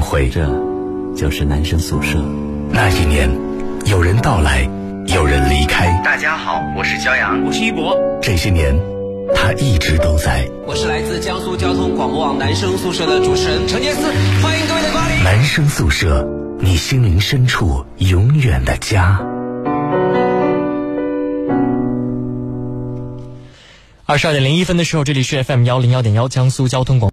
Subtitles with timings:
[0.00, 0.46] 会，这
[1.16, 2.18] 就是男生宿舍。
[2.70, 3.28] 那一年，
[3.86, 4.68] 有人到来，
[5.06, 6.00] 有人离开。
[6.04, 7.96] 大家好，我是骄阳，我是一博。
[8.22, 8.74] 这些年，
[9.34, 10.48] 他一直都在。
[10.66, 14.00] 我是来自江苏交通广播网男生宿舍的主持人陈杰思，
[14.42, 15.24] 欢迎各位的光临。
[15.24, 16.26] 男生宿舍，
[16.60, 19.20] 你心灵深处永远的家。
[24.04, 27.10] 二十二点零一分的时候，这里是 FM 幺零幺点幺江苏交通广。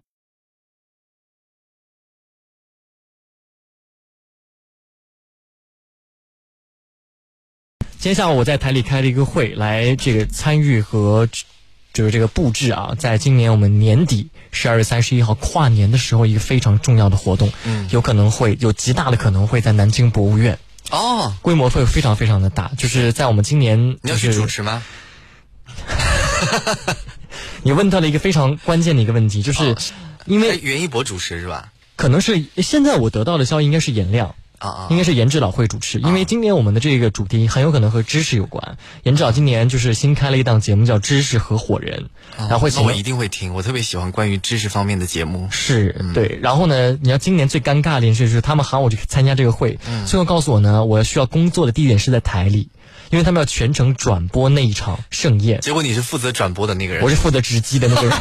[7.99, 11.27] 今天下午我在台里开了一个会，来这个参与和
[11.91, 20.57] 就是这个布置啊，在今年我们年底十二月三十一号跨年的时候，一个非常重要的活动，嗯，有可能会有极大的可能会在南京博物院
[20.91, 24.81] 哦，规模会非常非常的大，就是在我们今年你要去主持吗？
[27.63, 29.76] 你问到了一个非常关键的一个问题，就是
[30.26, 31.73] 因为袁一博主持是吧？
[31.98, 34.35] 可能是现在我得到的消息应该是颜亮。
[34.59, 34.88] 啊啊！
[34.91, 38.77] 应该是颜志老会主持，因为今年我们的这个主题很有可能和知识有关。
[39.04, 42.10] 颜志老今年就是新开了一档节目叫《知识合伙人》，
[42.49, 45.48] 然后那我一定会听，我特别喜欢关于知识方面的节目。
[45.49, 52.70] 是对，然后呢，你要今年最尴尬的一件事就是他们喊我去参加这个会，最后告诉我呢，我需要工作的地点是在台里。
[53.10, 58.12] 因为他们要全程转播那一场盛宴，结果你是负责转播的那个人，我是负责直击的那个人。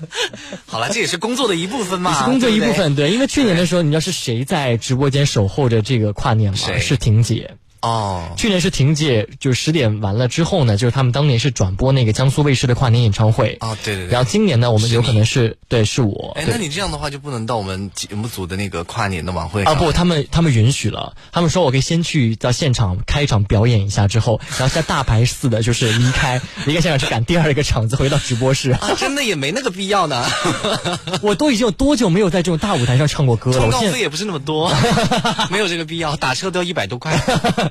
[0.66, 2.94] 好了，这也是工作的一部分嘛，是工作一部分。
[2.94, 6.58] 对，因为去年的时候，你知道是谁在直播间守候着这个跨年吗？
[6.78, 7.56] 是婷姐。
[7.86, 13.56] 哦，去年是婷姐，就是十点完了之后呢，就是他们当年是转播那个江苏卫视的跨年演唱会。
[13.60, 14.10] 哦，对对对。
[14.10, 16.32] 然后今年呢，我们有可能是对，是我。
[16.36, 19.74] 哎，那你这样的话就不能到我们节目组的那个跨年的晚会啊？
[19.76, 28.72] 不，他们他们允许了，他们说我可以先去到现场开一场表演一下，之后 然后再大牌似的，就是离开离开现场去赶第二个场子，回到直播室。
[28.72, 30.26] 啊，真的也没那个必要呢。
[31.22, 33.58] 我都已经有多久没有在这种大舞台上唱过歌了？
[33.58, 34.72] 广告费也不是那么多，
[35.50, 37.16] 没有这个必要，打车都要一百多块。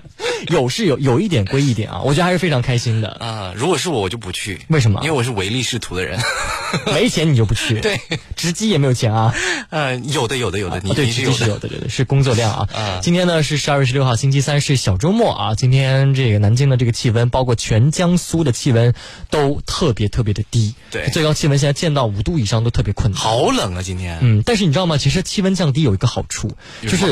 [0.50, 3.53] 有是有有一点归一点啊，我觉得还是非常开心的啊。
[3.56, 4.61] 如果是我，我就不去。
[4.67, 5.02] 为什么？
[5.04, 6.20] 因为我是唯利是图的人，
[6.93, 7.80] 没钱你就不去。
[7.82, 7.99] 对，
[8.36, 9.33] 直击也没有钱啊。
[9.70, 12.99] 呃，有的有的有的，你对，是有的，对对对，是工作量啊。
[13.02, 15.55] 今天呢是十二月十六号，星期三，是小周末啊。
[15.55, 18.94] 今天这个南京的这个气温，包括全江苏的气温
[19.30, 20.76] 都特别特别的低。
[20.92, 23.20] 对，最高气温现在见到五度以上都特别困难。
[23.20, 24.20] 好冷啊，今天。
[24.21, 24.98] 嗯，但是你知道吗？
[24.98, 26.52] 其实气温降低有一个好处，
[26.83, 27.05] 就是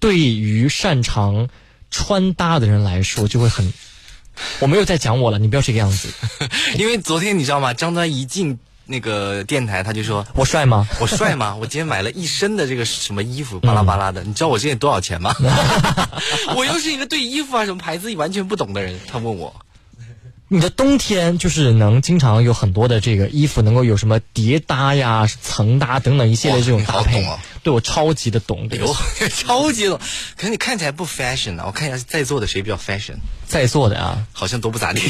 [0.00, 1.48] 对于擅长。
[1.90, 3.72] 穿搭的人来说就会很，
[4.60, 6.08] 我没有在讲我了，你不要这个样子。
[6.78, 7.74] 因为昨天你知道吗？
[7.74, 10.88] 张端一进那个电台，他就说：“我帅吗？
[11.00, 11.56] 我帅吗？
[11.60, 14.22] 我今天买了一身的这个什么衣服，巴拉巴拉的。
[14.24, 15.34] 你知道我现在多少钱吗？
[16.56, 18.98] 我又是一个对衣服啊什么牌子完全不懂的人。
[19.06, 19.54] 他问我。”
[20.50, 27.26] 你的冬天就是能经常有很多的这个衣服能够有什么叠搭呀、层搭等等一系列这种搭配，
[27.62, 28.96] 对我超级的懂，有
[29.28, 30.00] 超级懂。
[30.36, 31.64] 可是你看起来不 fashion 啊！
[31.66, 33.16] 我看一下在座的谁比较 fashion，
[33.46, 35.02] 在座的啊，好像都不咋地。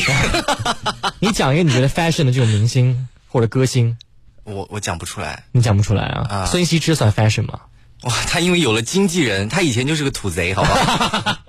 [1.20, 3.96] 你讲一个你觉得 fashion 的这种明星或者歌星，
[4.42, 6.46] 我我讲不出来，你讲不出来啊？
[6.46, 7.60] 孙熙之算 fashion 吗？
[8.02, 11.42] 哇，他因为有了经纪人，他以前就是个土贼，好吧？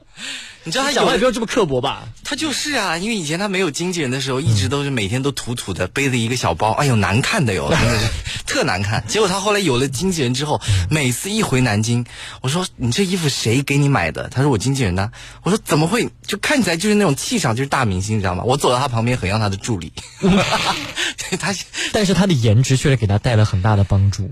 [0.69, 2.03] 你知道他讲话也不要这么刻薄吧？
[2.23, 8.05] 他就是啊，因为以前他没有经纪人的时候，一直都是每天都土土的，背着一个小包，哎呦难看的哟， 真的是
[8.45, 9.03] 特难看。
[9.07, 12.05] 结果他后来有了经纪人之后，每次一回南京，
[12.41, 14.29] 我说你这衣服谁给你买的？
[14.29, 15.11] 他说我经纪人呢。
[15.41, 16.07] 我说怎么会？
[16.27, 18.43] 就看起来就是那种气场，就是大明星，你知道吗？
[18.45, 19.91] 我走到他旁边，很像他的助理。
[21.39, 21.55] 他，
[21.91, 24.31] 但是他的颜值确实给他带来很大的帮助。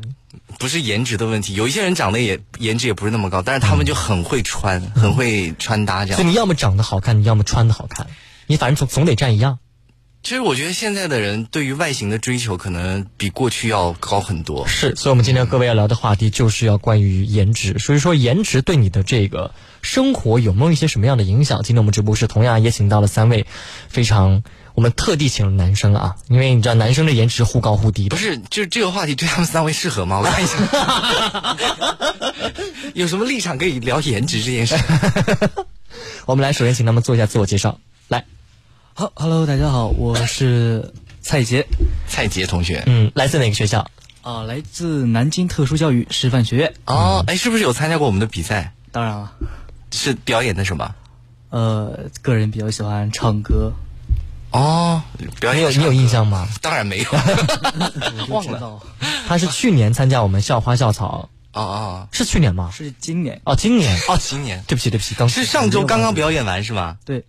[0.60, 6.18] 不是颜值的问题，有一些人长得也颜值也不是那么高，但是他们就很会穿，很会穿搭这样。
[6.18, 8.08] 所以你要么长得好看，你要么穿的好看，
[8.48, 9.60] 你反正总总得占一样。
[10.24, 14.68] 其实我觉得现在的人对于外形的追求可能比过去要高很多。
[14.68, 17.78] 是，所以我们今天各位要聊的话题就是要关于颜值。
[17.78, 21.62] 所以说，颜值对你的这个生活有没有一些什么样的影响？
[21.64, 23.46] 今天我们直播室同样也请到了三位
[23.90, 24.44] 非常。
[24.78, 28.10] 我们特地请了男生啊，因为你知道男生的颜值忽高忽低。
[28.10, 30.20] 不是，就是这个话题对他们三位适合吗？
[30.20, 31.58] 我看一下，
[32.94, 34.78] 有什么立场可以聊颜值这件事？
[36.28, 37.80] 我们来，首先请他们做一下自我介绍。
[38.08, 38.24] 来，
[38.94, 41.66] 好，Hello，大家好，我是蔡杰，
[42.08, 42.84] 蔡杰同学。
[42.86, 43.90] 嗯，来自哪个学校？
[44.22, 46.72] 啊，来自南京特殊教育师范学院。
[46.86, 48.76] 哦，哎，是不是有参加过我们的比赛？
[48.92, 49.32] 当然了，
[49.90, 50.94] 是表演的什么？
[51.50, 53.74] 呃，个人比较喜欢唱歌。
[54.52, 55.02] 哦，
[55.40, 56.48] 表演有你有印象吗？
[56.62, 57.12] 当然没有，
[58.34, 58.80] 忘了。
[59.28, 62.70] 他是去年参加我们校花校草，哦哦，是去年吗？
[62.74, 63.42] 是今年。
[63.46, 64.64] 哦，今年哦，今年。
[64.68, 66.98] 对不起，对不起，刚是上周刚刚表演完是吗？
[67.06, 67.24] 对。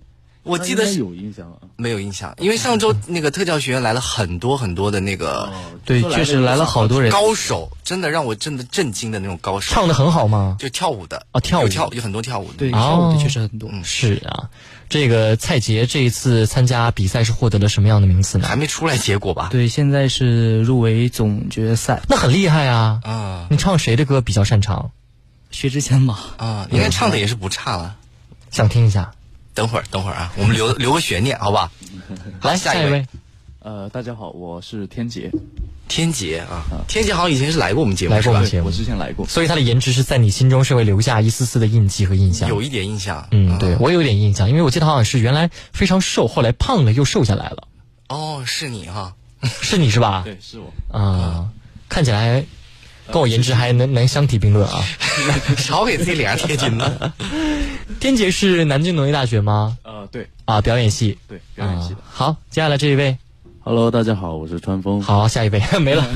[0.49, 1.59] 我记得是有印象啊。
[1.77, 5.53] 没有印象，因为上周那个特教学院来了很多很多的那个
[5.85, 7.13] 对，确实来了好多人。
[7.13, 9.73] 高手，真的让我真的震惊的那种高手。
[9.73, 10.57] 唱的很好吗？
[10.59, 13.71] 就跳舞的啊，跳舞有跳有很多跳舞的，对，跳舞的确实很多。
[13.85, 14.51] 是啊，
[14.89, 18.49] 这个蔡杰这一次参加比赛是获得了什么样的名次呢？
[18.49, 19.49] 还没出来结果吧？
[19.53, 23.01] 对，现在是入围总决赛，那很厉害啊！
[23.05, 24.91] 啊，你唱谁的歌比较擅长？
[25.53, 26.19] 薛之谦吧？
[26.39, 27.95] 啊，应该唱的也是不差了。
[28.51, 29.13] 想听一下？
[29.59, 31.73] 等会儿，等会儿啊，我们留 留个悬念，好吧？
[32.43, 33.05] 来，下一位。
[33.59, 35.33] 呃，大家好，我是天杰。
[35.89, 39.27] 天杰啊，天杰好像以前是来过我们节目，来过我们节目，我之前来过。
[39.27, 42.49] 所以他的颜值是在你心中是会留下一丝丝的印记和印象。
[42.49, 43.27] 有一点印象。
[43.33, 47.67] 嗯，对我有点印象，因为我记得好像是原来非常瘦，后来胖了又瘦下来了。
[48.11, 49.17] 哦，是你哈？
[49.43, 50.23] 是你是吧？
[50.25, 50.73] 对，是我。
[50.97, 51.49] 啊，
[51.89, 52.45] 看起来
[53.13, 54.83] 跟我颜值还能能相提并论啊。
[55.57, 57.13] 少给自己脸上贴金呢。
[58.01, 59.77] 天杰是南京农业大学吗？
[59.83, 60.29] 呃，对。
[60.45, 61.19] 啊，表演系。
[61.29, 61.97] 对，表演系的。
[62.09, 63.17] 好，接下来这一位。
[63.61, 65.03] Hello，大家好，我是川风。
[65.03, 66.07] 好，下一位 没了，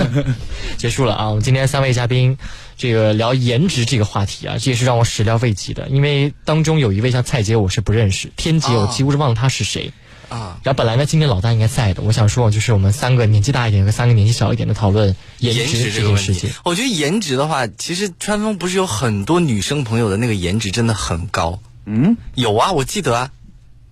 [0.78, 1.28] 结束了啊！
[1.28, 2.34] 我们今天三位嘉宾，
[2.78, 5.86] 这个聊颜值这个话题啊，这也是让我始料未及的。
[5.88, 9.92] 因为当中有一位像蔡杰，我是不认识；天杰，我几乎是忘了他是谁
[10.32, 10.58] 啊。
[10.62, 16.50] 然后本来呢，今天老大应该在的，我想说，就是我们三个年纪大一点和三个年纪小一点的讨论颜值这个事情。
[16.64, 21.60] 我觉得颜值的话，其实川风不是有很多女生朋友的那个颜值真的很高。
[21.86, 23.30] 嗯，有啊，我记得啊。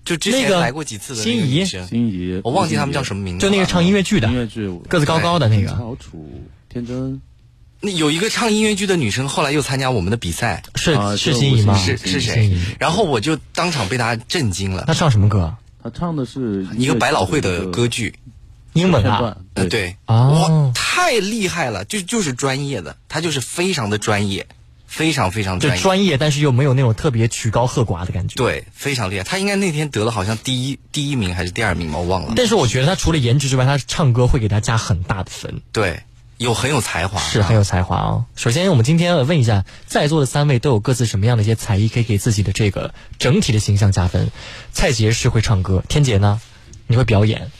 [0.02, 6.26] 就之前来过几次的心仪，心仪，我忘记他们叫什么名字，就那个唱音乐剧的，音乐剧个子高高的那个，好楚
[6.70, 7.20] 天真。
[7.82, 11.76] 那有一个唱音乐剧的女生，后来又参加我们的比赛，是是心仪吗？
[11.76, 12.50] 是是谁？
[12.78, 14.84] 然后我就当场被她震惊了。
[14.86, 15.54] 她唱什么歌？
[15.82, 18.14] 她唱的是一个百老汇的歌剧，
[18.72, 19.36] 英文啊？
[19.54, 24.46] 呃，对，哇，太厉害了，就就是专业的，他就是非常的专业。
[24.90, 28.34] 非常非常专业，专业，但是又没有那种特别曲高和寡的感觉。
[28.34, 29.22] 对，非常厉害。
[29.22, 32.32] 他应该那天得了好像第一第一名还是第二名吧，我忘了。
[32.34, 35.62] 但是我觉得他除了颜值之外，他唱歌会给他加很大的分。
[35.70, 36.02] 对，
[36.40, 38.24] 有很有才华，是很有才华哦。
[38.34, 44.30] 首先，我们今天问一下在座的三位都有各自什么样的一些才艺，可以给自己的这个整体的形象加分？
[44.72, 46.40] 蔡杰是会唱歌，天杰呢？
[46.86, 47.50] 你会表演？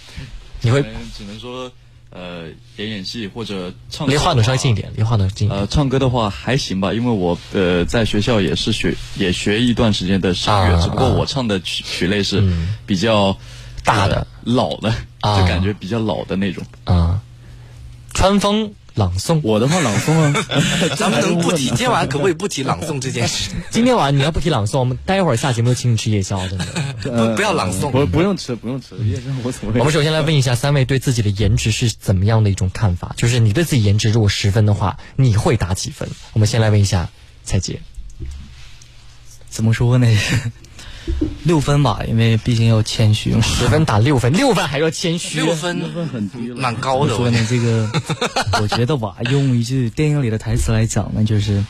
[0.63, 0.83] 你会？
[1.17, 1.71] 只能说。
[2.13, 5.49] 呃，演演戏或者唱，离话筒稍微近一点，离话筒近。
[5.49, 12.43] 呃，唱歌的话还行吧，因为我呃在学校也是学也学一段时间的声乐，只不过我唱的曲曲类是
[12.85, 13.39] 比较
[13.85, 14.91] 大的、老的，
[15.23, 16.65] 就感觉比较老的那种。
[16.83, 17.23] 啊，
[18.15, 18.75] 川风。
[18.97, 20.35] 朗诵，我的话朗诵啊，
[20.99, 21.69] 咱们能不提？
[21.69, 23.51] 今天晚上可不可以不提朗诵这件事？
[23.71, 26.67] 今天晚上你要不提朗诵，我们待会儿下节目就请你吃夜宵，真的。
[27.01, 29.79] 不不要朗诵，不不用吃，不用吃夜宵无所谓。
[29.79, 33.15] 我们首先来问一下三位对自己的颜值是怎么样的一种看法？
[33.17, 36.07] 就是你对自己颜值如果十分的话，你会打几分？
[36.33, 37.09] 我们先来问一下
[37.45, 37.81] 蔡姐，
[39.49, 40.09] 怎么说呢？
[41.45, 43.41] 六分吧，因为毕竟要谦虚嘛。
[43.41, 45.41] 十分打六分，六分还要谦虚。
[45.41, 47.17] 六分，六分很低了，蛮高的。
[47.17, 47.91] 说呢，这个
[48.61, 51.65] 我觉得吧，用一句电影里的台词来讲呢，就是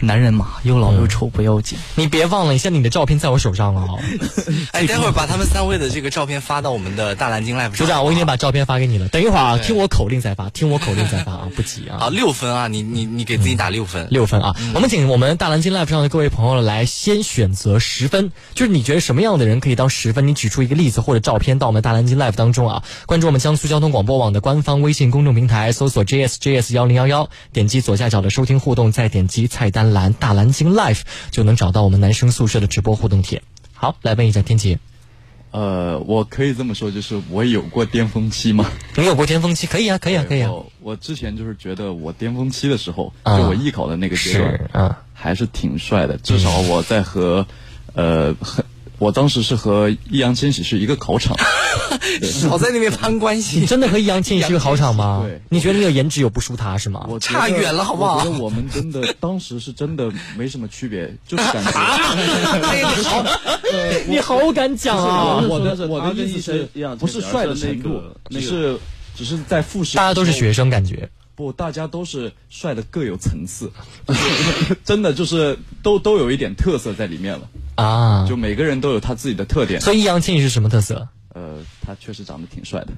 [0.00, 1.78] 男人嘛，又老又丑不要紧。
[1.94, 3.88] 你别忘了，你现在你的照片在我手上了啊！
[4.72, 7.72] 哎，待会儿把他们三位的这个照片发到我们的大蓝鲸 live 上。
[7.72, 9.08] 组长，我已经把照片发给你了。
[9.08, 11.98] 等一会儿啊，听我口令再发，听我口令再发啊， 不急啊。
[12.00, 14.54] 啊，六分啊，你你你给自己打六分，六分啊。
[14.74, 20.28] 我们请我们大蓝鲸 live 上的各位朋友来先选择十分，就是你觉得什么样的人可以当十分？
[20.28, 22.82] 你举出一个例子或者照片到我们大蓝鲸 live 当中啊。
[23.06, 30.72] 关注我们江苏交通广播网的官方微信公众平台，搜索 JSJS 幺零幺幺，点击左下角的收听互动，再点击菜单栏大蓝鲸。
[30.72, 33.42] Life 就能找到我们男生宿舍的直播互动帖。
[33.72, 34.78] 好，来问一下天琪。
[35.50, 38.70] 呃，我可以这么说，就是我有过巅峰期吗？
[38.96, 39.66] 你有过巅峰期？
[39.66, 40.50] 可以啊，可以啊，可以啊。
[40.80, 46.16] 我之前就是觉得我巅峰期的时候，就我艺考的那个阶段，啊，还是挺帅的。
[46.18, 47.46] 至少我在和
[47.94, 48.64] 呃很。
[48.98, 51.36] 我当时是和易烊千玺是一个考场，
[52.22, 53.60] 少在那边攀关系。
[53.60, 55.22] 你真的和易烊千玺是一个考场吗？
[55.24, 57.06] 对，你觉得你的颜值有不输他是吗？
[57.08, 58.16] 我差远了，好不好？
[58.16, 61.70] 我觉得我们真的当时是真的没什么区别，就是感觉。
[61.70, 63.24] 好，
[64.08, 65.44] 你好敢讲啊！
[65.46, 68.78] 我的我的意思是，不是帅的程度，只是
[69.14, 69.96] 只是在复试。
[69.96, 71.08] 大家都是学生，感觉。
[71.36, 73.70] 不，大家都是帅的各有层次，
[74.84, 78.26] 真的就是都都有一点特色在里面了啊！
[78.26, 79.80] 就每个人都有他自己的特点。
[79.80, 81.06] 所以易烊千玺是什么特色？
[81.34, 82.88] 呃，他确实长得挺帅的。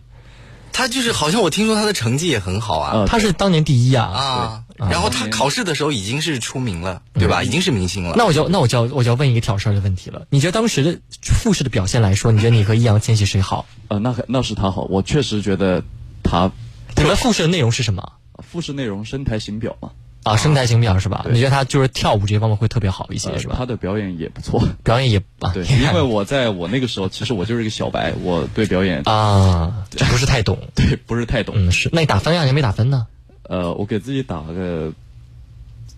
[0.70, 4.64] 他就是好像我听说他的成绩也很好啊，他是当年第一啊啊！
[4.88, 7.42] 然后他考试的时候已经是出名了，对吧？
[7.42, 8.14] 已经是明星了。
[8.16, 10.24] 那我就那我就要我就要问一个挑事儿的问题了。
[10.30, 13.66] 你觉得当时的复试的表现来说，你觉得你和易烊千玺谁好？
[13.88, 15.82] 呃，那那是他好，我确实觉得
[16.22, 16.52] 他。
[16.96, 18.12] 你们复试的内容是什么？
[18.38, 19.90] 复试内容声台形表嘛。
[20.24, 21.24] 啊，声台形表是吧？
[21.30, 23.54] 你觉得他就是跳舞这方面会特别好一些呃是吧？
[23.56, 24.62] 他的表演也不错。
[24.82, 30.58] 表演也啊，对， 因为我在我那个时候，其实我就是一个小白，我对表演啊，不是太懂。
[30.74, 31.54] 对不是太懂。
[31.56, 31.88] 嗯，是。
[31.92, 32.44] 那你打分呀？
[32.44, 33.06] 你没打分呢？
[33.44, 34.92] 呃，我给自己打个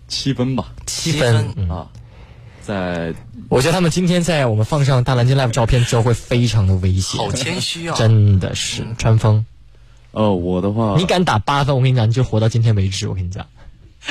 [0.07, 0.71] 七分吧。
[0.85, 1.89] 七分啊，
[2.61, 3.13] 在
[3.49, 7.19] 我觉得他们今天在我们放上大蓝鲸 live 照片之后会非常的危险。
[7.19, 7.95] 好谦虚啊！
[7.97, 9.45] 真的是川风，
[10.11, 13.07] 呃我的话，你敢打八分，我跟你讲，你就活到今天为止。
[13.07, 13.45] 我跟你讲，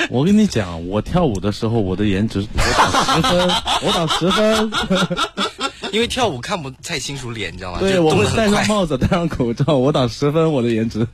[0.09, 3.49] 我跟你讲，我跳舞的时候，我的颜值我打十分，
[3.83, 4.71] 我打十分。
[5.91, 7.79] 因为跳舞看不太清楚脸，你知道吗？
[7.79, 8.25] 对，我会。
[8.35, 11.05] 戴上帽子，戴上口罩，我打十分，我的颜值。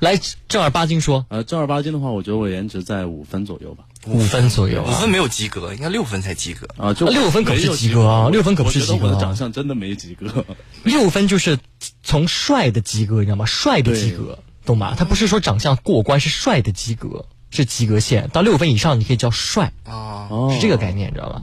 [0.00, 3.84] 来正儿八经说，呃，正儿八经的话，我觉得我颜值在五分左右吧。
[4.06, 4.90] 五分左右啊。
[4.90, 6.66] 五分没有及格，应该六分才及格。
[6.76, 10.44] 啊，就啊六分可不是及格啊六分可不是我觉得及格啊我的长相真的没及格。
[10.84, 11.58] 六分就是
[12.02, 13.46] 从帅的及格，你知道吗？
[13.46, 14.94] 帅的及格，懂吗？
[14.96, 18.28] 他不是说长相过关，是帅的及格，是及格线。
[18.32, 21.42] 到六分以上，你可以叫帅，啊，哦是这个概念，你知道吧？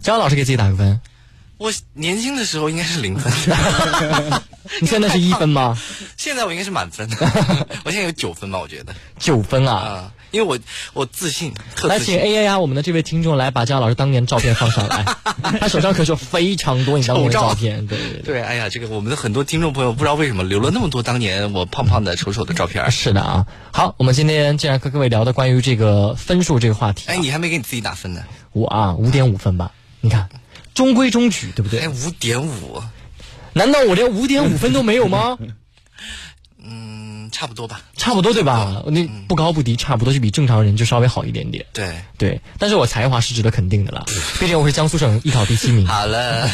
[0.00, 1.00] 张老师给自己打个分，
[1.56, 3.32] 我年轻的时候应该是零分，
[4.82, 5.78] 你现在是一分吗？
[6.18, 7.08] 现在我应该是满分。
[7.84, 9.74] 我现在有九分吧，我觉得九分啊！
[9.74, 10.58] 啊，因为我
[10.94, 12.18] 我自信，特来，请信。
[12.18, 15.04] A A 啊，我们的这位听众来把姜老师当年照片放上来，
[15.60, 18.22] 他手上可是有非常多你当年的丑照照片，对对对。
[18.22, 22.90] 对，哎呀，这个我们的很多听众朋友不知道为什么留了那么多当年我胖胖的、丑丑的照片儿。
[22.90, 28.24] 是的啊，好，我们今天既然和各位聊的关于这个分数这个话题、啊，哎，你还没给你自己打分呢？
[28.50, 30.28] 我啊五点五分吧，你看
[30.74, 31.80] 中规中矩，对不对？
[31.80, 32.82] 哎，五点五，
[33.52, 35.38] 难道我连五点五分都没有吗？
[37.24, 37.80] 嗯，差不多吧。
[37.96, 38.82] 差不多对吧？
[38.86, 41.64] 那不高不低，差不多就比正常人就稍微好一点点。
[41.72, 44.04] 对，对，但是我才华是值得肯定的了，
[44.40, 45.86] 毕竟我是江苏省艺考第七名。
[45.86, 46.48] 好了，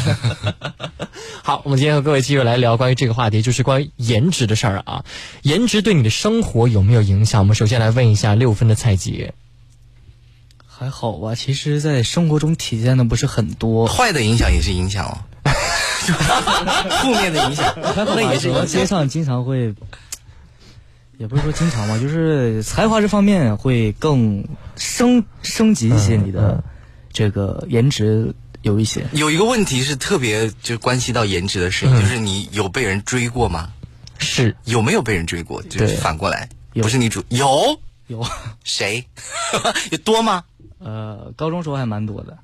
[1.42, 5.04] 好，我们今天和各位继续来聊关于这个话题，就是关于颜值的事儿啊。
[5.42, 7.40] 颜值对你的生活有没有影响？
[7.40, 9.34] 我们首先来问一下六分的蔡杰。
[10.66, 13.86] 还好吧，其实，在生活中体现的不是很多。
[13.86, 15.18] 坏的影响也是影响哦，
[17.02, 18.66] 负面的影响那也是影响。
[18.66, 19.74] 街上经常会，
[21.20, 24.42] 也不是说经常吧，就是才华这方面会更
[24.76, 26.64] 升升级一些你的
[27.12, 29.04] 这个颜值有一些。
[29.12, 33.70] 有一个问题是特别就关系到颜值的事情，就是你有被人追过吗？
[34.16, 35.62] 是有没有被人追过？
[35.64, 38.26] 就是对反过来，不是你主有有，
[38.64, 39.06] 谁？
[39.92, 40.44] 有多吗？
[40.78, 42.38] 呃，高中时候还蛮多的，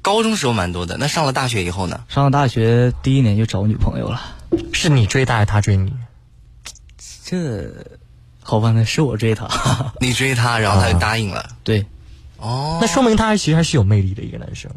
[0.00, 2.04] 高中时候蛮多的，那上了大学以后呢？
[2.08, 4.34] 上了大学第一年就找女朋友了。
[4.72, 5.92] 是你追他还是他追你？
[7.22, 7.70] 这
[8.48, 9.46] 好吧，那是我追她。
[10.00, 11.50] 你追他，然后他就答应了。
[11.62, 11.84] 对，
[12.38, 14.70] 哦，那说明他其实还是有魅力的一个男生。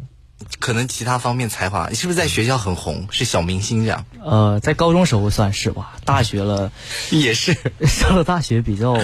[0.58, 4.04] 可能其他方面才华，你是不是在学校很红，是小明星这样？
[4.22, 6.70] 呃，在高中时候算是吧，大学了，
[7.10, 7.56] 也是。
[7.86, 8.98] 上了大学比较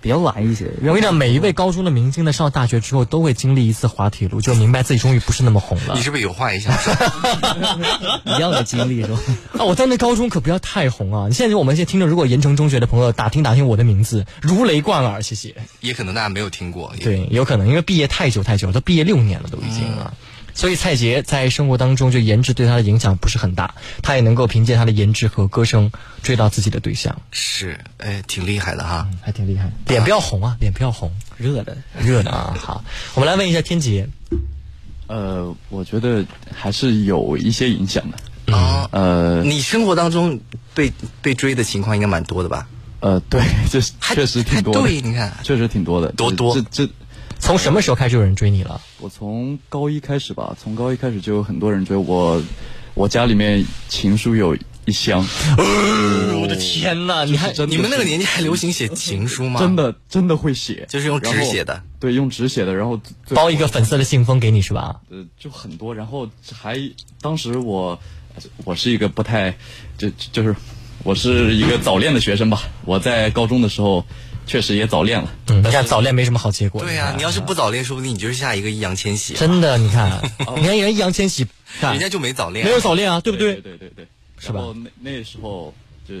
[0.00, 0.70] 比较晚一些。
[0.80, 6.02] 我跟你讲，每一位高中的明星呢上大学之后，都会经历一次滑铁卢，就明白自己终于不是那么红了你。
[6.02, 6.94] 是不是有话也想说？
[8.36, 9.18] 一样的经历是吧？
[9.58, 11.30] 啊，我在那高中可不要太红啊！
[11.30, 15.54] 现在我们这些听着，如果盐城中学的朋友打听打听我的名字，如雷贯耳，谢谢。
[15.80, 16.92] 也可能大家没有听过。
[17.00, 20.14] 对，有可能因为毕业太久太久了，都毕业六年了，都已经啊。
[20.58, 29.08] 所以蔡杰在生活当中，就颜值对他的影响不是很大，他也能够凭借他的颜值和歌声追到自己的对象，是，哎，挺厉害的哈。
[29.22, 29.70] 还挺厉害。
[29.86, 32.56] 脸不要红啊，脸不要红，热的， 热的啊。
[32.58, 32.84] 好，
[33.14, 34.08] 我们来问一下天杰，
[35.06, 38.52] 呃，我觉得还是有一些影响的。
[38.52, 40.40] 啊，呃你生活当中
[40.74, 42.66] 被被追的情况应该蛮多的吧？
[42.98, 44.80] 呃，对，这还确实挺多的。
[44.80, 46.10] 对你看确实挺多的。
[46.12, 46.92] 多多这这，
[47.38, 48.80] 从什么时候开始有人追你了？
[49.00, 52.42] 我从高一开始吧，从高一开始就有很多人追我。
[52.94, 55.24] 我家里面情书有一箱，
[56.42, 57.24] 我的天哪！
[57.24, 59.60] 你还真你们那个年纪还流行写情书吗？
[59.60, 61.80] 真，的真的会写，就是用纸写的。
[62.00, 63.00] 对，用纸写的，然后
[63.36, 65.00] 包一个粉色的信封给你是吧？
[65.10, 66.76] 呃，就很多，然后还
[67.20, 68.00] 当时我
[68.64, 69.56] 我是一个不太
[69.96, 70.56] 就就是
[71.04, 74.04] 我是一个早恋的学生吧，我在高中的时候
[74.48, 76.82] 确实也早恋了，嗯，你看早恋没什么好结果。
[76.82, 80.20] 对呀、看你要是不早恋，说不定你就是下一个易烊千玺，真的，你看，
[80.56, 81.46] 你看人易烊千玺，
[81.80, 83.52] 人家就没早恋，没有早恋啊，对不对？
[83.54, 83.60] 对？
[83.60, 84.08] 对对对，
[84.40, 84.54] 是吧？
[84.54, 85.72] 然后那那时候
[86.08, 86.14] 就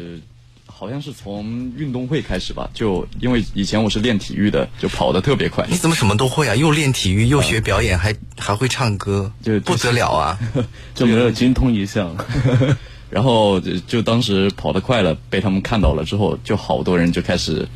[0.66, 6.54] 好像是从运动会开始吧，就因为以前我是练体育的，就跑得特别快，你怎么什么都会啊？
[6.54, 10.38] 又练体育，又学表演，还还会唱歌，就不得了啊！
[10.94, 12.14] 就没有精通一项。
[13.10, 17.66] 然后就就当时跑得快了，被他们看到了之后，就好多人就开始，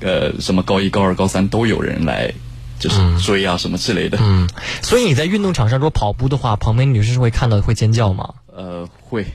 [0.00, 2.32] 呃，什么高一、高二、高三都有人来，
[2.78, 4.18] 就是追啊什么之类的。
[4.20, 4.48] 嗯，
[4.82, 8.34] 所以你在运动场上如果跑步的话，旁边女生是会看到会尖叫吗？
[8.54, 9.26] 呃，会，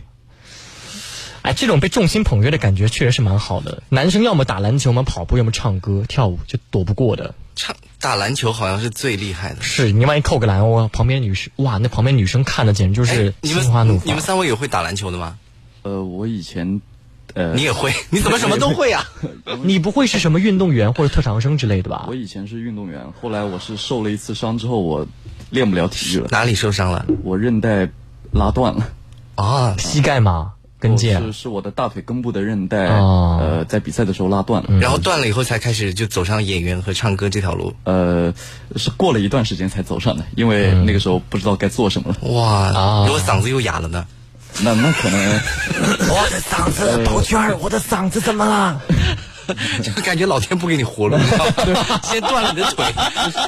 [1.41, 3.83] 哎，这种被众星捧月的感觉确实是蛮好的。
[3.89, 7.33] 男生要么打篮球，要么跑步，要么唱歌、跳舞，就躲不过的。
[7.55, 9.61] 唱打篮球好像是最厉害的。
[9.61, 14.21] 是你万一扣个篮，哇，旁边女生哇，那旁边女生看的简直就是心花怒放们你们。
[14.21, 15.37] 三位有会打篮球的吗？
[15.83, 16.81] 呃，我以前，
[17.33, 17.91] 呃，你也会？
[18.09, 19.03] 你怎么什么都会啊？
[19.63, 22.15] 你不会是什么运动员或者特长生之类的吧我？
[22.15, 25.07] 以前是运动员，后来我是受了一次伤之后，我
[25.49, 27.05] 练不了体育了，哪里受伤了？
[27.23, 27.89] 我韧带
[28.31, 28.89] 拉断了，
[29.35, 30.53] 啊，膝盖吗？
[30.79, 34.79] 跟腱是是我的大腿根部的韧带，哦呃，在比赛的时候拉断了。
[34.81, 37.73] 然后断了以后才开始就走上演员和唱歌这条路。
[37.85, 38.33] 呃，
[38.75, 42.17] 是过了一段时间才走上的，因为那个时候不知道该做什么了。
[42.33, 44.05] 哇，啊如果嗓子又哑了呢？
[44.61, 45.19] 那那可能
[46.09, 48.81] 我的嗓子，宝娟儿，我的嗓子怎么了？
[49.83, 51.17] 就感觉老天不给你活路？
[52.03, 52.85] 先断了你的腿，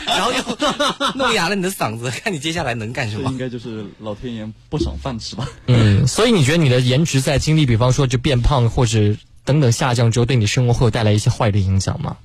[0.08, 3.38] 然后又弄哑了你的嗓子，看你接下来能干什么应。
[3.38, 5.48] 该就是老天爷不赏饭吃吧？
[5.68, 12.18] 嗯，所以你觉得你的颜值在经历，比方说就变胖或者等等下降之后，对你生活会有带来一些坏的影响吗？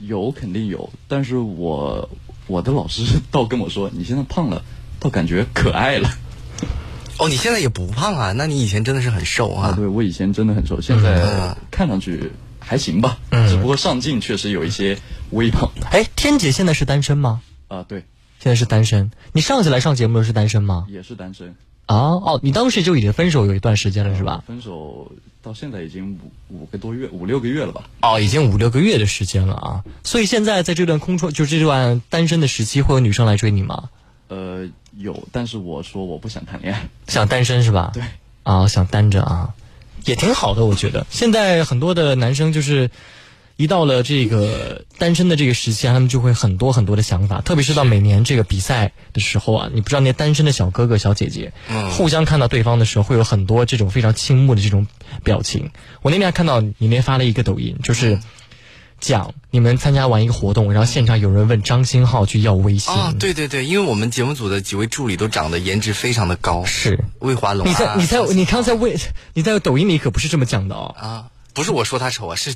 [0.00, 2.08] 有肯定有，但是我
[2.46, 3.02] 我的老师
[3.32, 4.62] 倒跟我说，你现在胖了，
[5.00, 6.08] 倒感觉可爱了。
[7.18, 8.32] 哦，你现在也不胖啊？
[8.32, 9.72] 那你以前真的是很瘦啊，啊。
[9.74, 13.18] 对我以前真的很瘦，现在看上去还行吧，
[13.48, 14.98] 只不过上镜确实有一些
[15.30, 15.70] 微胖。
[15.90, 17.40] 哎，天姐现在是单身吗？
[17.68, 18.04] 啊，对，
[18.38, 19.10] 现在是单身。
[19.32, 20.86] 你上次来上节目的时候是单身吗？
[20.88, 21.54] 也是单身，
[21.86, 24.44] 啊，哦，你当时就已经分手有一段时间了是吧？
[24.46, 25.10] 分手
[25.42, 26.18] 到现在已经
[26.50, 27.84] 五五个多月，五六个月了吧？
[28.02, 29.84] 哦，已经五六个月的时间了啊。
[30.04, 33.88] 所以现在在这段空窗，就这段单身的时期，会有女生来追你吗？
[34.28, 36.88] 呃，有，但是我说我不想谈恋爱。
[37.08, 37.90] 想单身是吧？
[37.94, 38.02] 对。
[38.42, 39.54] 啊，想单着啊，
[40.04, 41.06] 也挺好的，我觉得。
[41.10, 42.90] 现在很多的男生就是。
[43.58, 54.86] 一到了这个单身的这个时期啊，他们就会很多很多的想法，特别是到每年这个比赛的时候啊，你不知道那些单身的小哥哥小姐姐，嗯互相看到对方的时候，会有很多这种非常倾慕的这种
[55.24, 55.70] 表情。
[56.02, 58.20] 我那天还看到你那天发了一个抖音，就是
[59.00, 66.98] 讲你们参加完一个活动，然后现场有人问张新浩去要微信，啊，对对对，因为我们节目组的几位助理都长得颜值非常的高，是。
[67.20, 67.68] 魏华龙、啊。
[67.68, 68.98] 你在你在你刚才魏
[69.34, 70.94] 你在抖音里可不是这么讲的哦。
[70.98, 72.54] 啊，不是我说他丑啊，是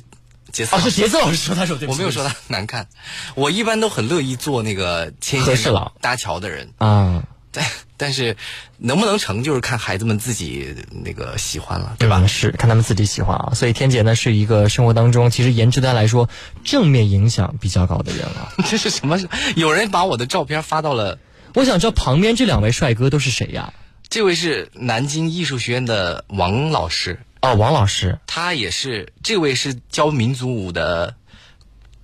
[0.51, 2.87] 杰斯哦，是杰子老师说他丑，对我没有说他难看，
[3.35, 7.65] 我一般都很乐意做那个牵线搭桥的人，啊，但
[7.97, 8.37] 但是
[8.77, 12.19] 能不能成就是看孩子们自己那个喜欢了，对吧？
[12.21, 13.53] 嗯是看他们自己喜欢啊。
[13.53, 16.29] 所以天姐呢是一个生活当中其实颜值单来说
[16.63, 18.53] 正面影响比较高的人啊。
[18.69, 19.19] 这是什么？
[19.55, 21.19] 有人把我的照片发到了，
[21.53, 23.73] 我想知道旁边这两位帅哥都是谁呀？
[24.09, 31.15] 这位是南京艺术学院的王老师，哦，王老师他也是，这位是教民族舞的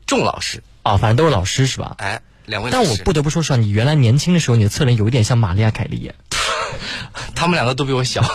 [0.06, 1.96] 仲老师，哦，反正都是老师是吧？
[2.00, 2.72] 哎，两位。
[2.72, 6.16] 但我不得不说实话，你原来年轻的时候，你的侧脸有一点像玛利亚凯莉耶。
[7.36, 8.22] 他们两个都比我小，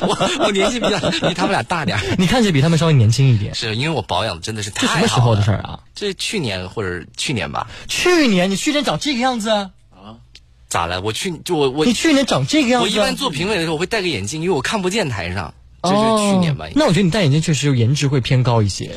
[0.00, 3.54] 我我年纪比较比他们俩大点儿你看起来比他们稍微年轻一点。
[3.54, 5.00] 是因为我保养的真的是太好了。
[5.00, 5.80] 什么时候的事儿啊？
[5.94, 7.68] 这去年或者去年吧？
[7.88, 9.70] 去年你去年长这个样子啊，
[10.68, 11.00] 咋了？
[11.02, 12.88] 我去就我我你去年长这个样子。
[12.88, 15.54] 我一般做评委的时候我会戴个眼镜，因为我看不见台上。
[15.82, 16.66] 这是去年吧？
[16.66, 18.92] 哦那我觉得你戴眼镜确实颜值会偏高一些。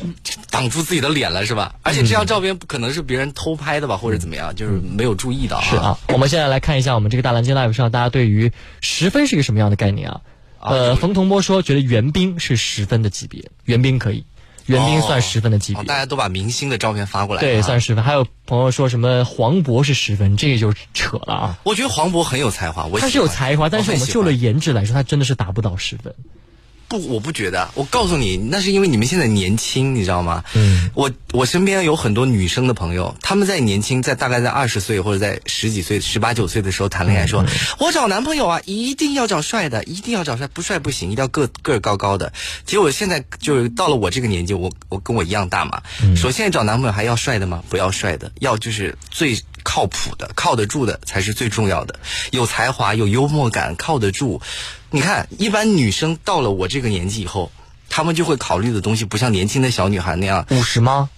[0.50, 1.74] 挡住自己的脸了是吧？
[1.82, 5.60] 而且这张照片不可能是别人偷拍的吧，或者怎么样，就是没有注意到。
[5.62, 10.20] 是啊，我们现在来看一下我们这个大蓝鲸 live 上大家对于十分是一个什么样的概念啊？
[10.60, 14.24] 呃，冯同波说觉得袁冰是十分的级别，袁冰可以，
[14.64, 15.82] 袁冰算十分的级别。
[15.82, 17.40] 哦，大家都把明星的照片发过来。
[17.40, 18.02] 对，啊算十分。
[18.02, 21.58] 还有朋友说什么黄渤是十分，这个就扯了啊。
[21.64, 26.14] 我觉得黄渤很有才华，我他是有才华，但是我们就了颜值来说，他真的是达不到十分。
[26.88, 27.68] 不，我不觉得。
[27.74, 30.44] 我告诉你，那是因为你们现在年轻，你知道吗？
[30.54, 37.44] 嗯，我我身边有很多女生的朋友，她们在年轻，在大概在二十岁或者在十几岁、十八九岁的时候谈恋爱，嗯说，
[37.78, 42.32] 我找男朋友啊，一定要找帅的，一定要找帅，不帅不行，一定要个个儿高高的。
[42.64, 47.62] 结果现在就是到了我这个年纪，我我跟我一样大嘛，嗯说现在找男朋友还要帅的吗？
[47.68, 51.98] 不要帅的，要就是最靠谱的、靠得住的才是最重要的，
[52.30, 54.40] 有才华、有幽默感、靠得住。
[54.90, 57.50] 你看，一般女生到了我这个年纪以后，
[57.88, 61.10] 她们就会考虑的东西不像年轻的小女孩那样，五十吗？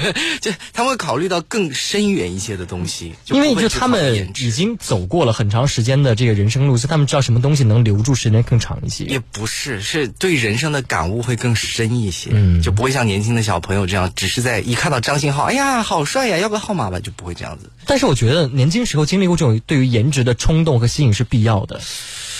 [0.40, 3.14] 就他们会考虑到更深远一些的东西。
[3.28, 9.04] 因为就他们已经走过了很长时间的这个人生路，所以他们知道什么东西能留住时间更长一些。
[9.04, 17.70] 也不是，是对人生的感悟会更深一些，嗯就不会像年轻的小朋友这样，只是在一看到张信浩，哎呀，好帅呀，要个号码吧，就不会这样子。
[17.84, 21.80] 但是我觉得年轻时候经历过这种对于颜值的冲动和吸引是必要的，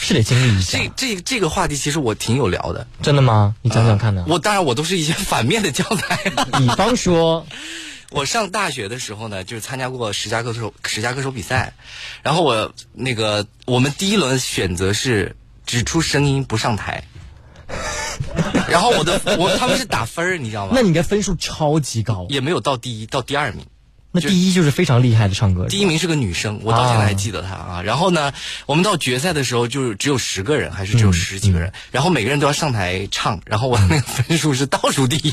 [0.02, 0.78] 是得经历一下。
[0.78, 3.54] 这这这个话题其实我挺有聊的，真的吗？
[3.62, 4.24] 你讲讲看呢？
[4.28, 6.16] 我当然我都是一些反面的教材。
[6.58, 7.46] 比方说，
[8.10, 11.72] 我上大学的时候呢，就是参加过十佳歌手十佳歌手比赛，
[12.22, 17.04] 然后我那个我们第一轮选择是只出声音不上台，
[18.68, 20.72] 然后我的我他们是打分儿，你知道吗？
[20.74, 22.26] 那你应该分数超级高。
[22.28, 23.64] 也没有到第一，到第二名。
[24.12, 27.82] 那第一就是非常厉害的唱歌，第一名是个女生，我到现在还记得她啊。
[27.82, 28.32] 然后呢，
[28.66, 35.32] 我们到决赛的时候就只有十个人，还是只有十几个人，然后每个人都要上台唱，然后我那个分数是倒数第一，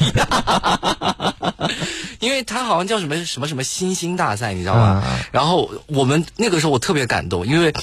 [2.19, 5.03] 因为他好像叫什么什么什么新星大赛，你知道吗？
[5.31, 7.73] 然后我们那个时候我特别感动，因为。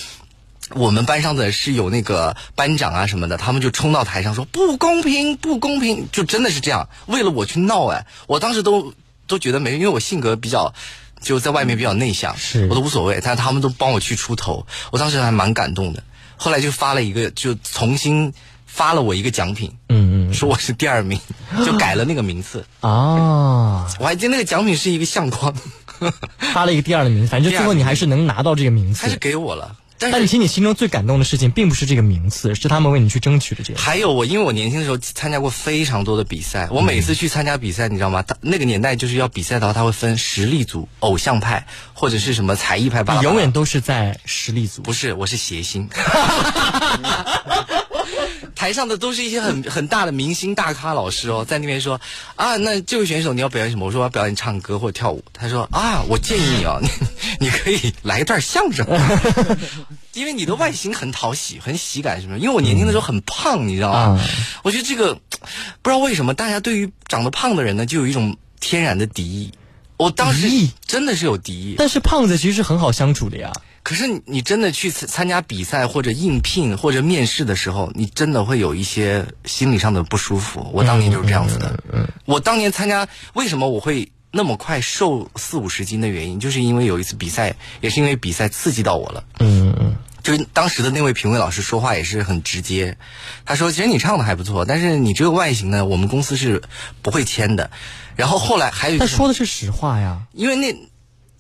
[0.75, 8.93] 我们班上的是有那个班长啊什么的，他们就冲到台上说不公平，不公平，就真的是这样，为了我去闹哎，我当时都
[9.27, 10.73] 都觉得没，因为我性格比较
[11.21, 16.03] 就在外面比较内向，是我都无所谓，但他们都帮我去出头，我当时还蛮感动的。
[16.37, 18.33] 后来就发了一个，就重新
[18.67, 21.19] 发了我一个奖品，嗯嗯，说我是第二名，
[21.65, 23.87] 就改了那个名次啊。
[23.99, 25.55] 我还记得那个奖品是一个相框，
[26.39, 29.77] 发了一个第二的名，反正最后你还是能拿到这个名次，还是给我了。
[29.99, 33.81] 但是，其实你心中最感动的事情，并不是这个名次，是他们为你去争取的这个。
[33.81, 38.23] 还有我，因为我年轻的时候参加过非常多的比赛，我每次去参加比赛，你知道吗？
[38.23, 43.17] 他那个年代就是要比赛的话，他会分实力组、偶像派或者是什么才艺派吧。
[43.17, 44.83] 你永远都是在实力组。
[44.83, 45.89] 不是，我是谐星。
[48.67, 52.01] 台上的都是一些很很大的明星大咖老师哦，在那边说
[52.35, 53.87] 啊，那这位选手你要表演什么？
[53.87, 55.23] 我说我要表演唱歌或者跳舞。
[55.33, 56.81] 他说啊，我建议你啊，
[57.39, 58.85] 你你可以来一段相声，
[60.15, 62.41] 因为你的外形很讨喜，很喜感什么。
[62.41, 64.21] 因为我年轻的时候很胖，你知道吗？
[64.65, 69.53] 我觉得这个不知道为什么大家对于长得胖的人呢，就有一种天然的敌意。
[69.97, 70.49] 我当时
[70.85, 73.53] 真的是有敌意，但是胖子其实是很好相处的呀。
[73.87, 80.69] 可是你真的去参加比赛或者应聘或者面试的时候，你真的会有一些心理上的不舒服。
[80.73, 81.81] 我当年就是这样子的。
[82.25, 89.23] 我当年参加，为什么我会那么快瘦四五十斤的原因，就是因为有一次比赛，也是因为比赛刺激到我了。
[89.39, 89.95] 嗯嗯。
[90.21, 92.99] 就是当时的那位评委老师说话也是很直接，
[93.45, 96.61] 他说：“其实你唱的还不错，但是你这个外形呢，我们公司是
[97.03, 97.71] 不会签的。”
[98.17, 100.77] 然后后来还有，他说的是实话呀，因为那。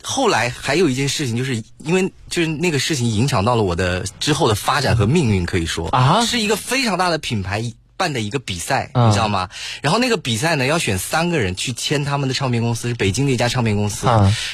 [0.08, 9.48] 后来还有一件事情，就是因为就是那个事情影响到了我的之后的发展和命运，可以说啊，是一个非常大的品牌办的一个比赛，你知道吗？
[9.82, 14.06] 然后那个比赛呢，要选三个人去签他们的唱片公司，是北京的一家唱片公司。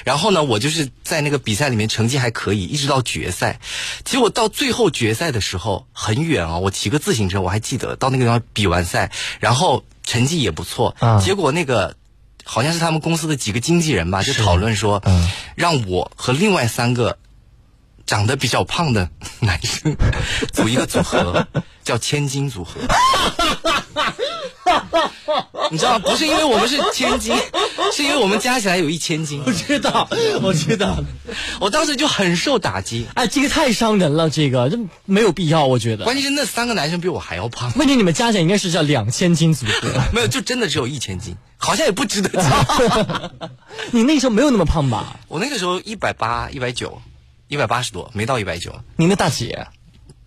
[0.05, 3.61] 然后呢，我就是在那个比赛里面成绩还可以，一直到决赛。
[4.07, 10.97] 结果到最后决赛的时候很远啊，我骑个自行车，我还记得到那个地方比完赛，然后成绩也不错。
[11.23, 11.95] 结果那个。
[12.45, 15.03] 好像是他们公司的几个经纪人吧，就讨论说，
[15.55, 17.17] 让我和另外三个
[18.07, 19.09] 长得比较胖的
[19.41, 19.97] 男生
[20.53, 21.47] 组一个组合，
[21.85, 22.81] 叫千金组合。
[25.71, 27.35] 你知道不是因为我们是千金，
[27.93, 29.43] 是因为我们加起来有一千斤。
[29.47, 30.09] 我知道，
[30.43, 30.97] 我知道，
[31.61, 33.07] 我当时就很受打击。
[33.15, 36.05] 哎，这个太伤人了，这个这没有必要，我觉得。
[36.05, 37.73] 关键是那三个男生比我还要胖。
[37.77, 39.89] 问题你们加起来应该是叫两千斤组合。
[40.13, 43.31] 没有，就真的只有一千斤，好像也不值得加。
[43.91, 45.17] 你那时候没有那么胖吧？
[45.29, 47.01] 我那个时候一百八、一百九、
[47.49, 48.75] 一百八十多，没到一百九。
[48.97, 49.67] 你那大姐。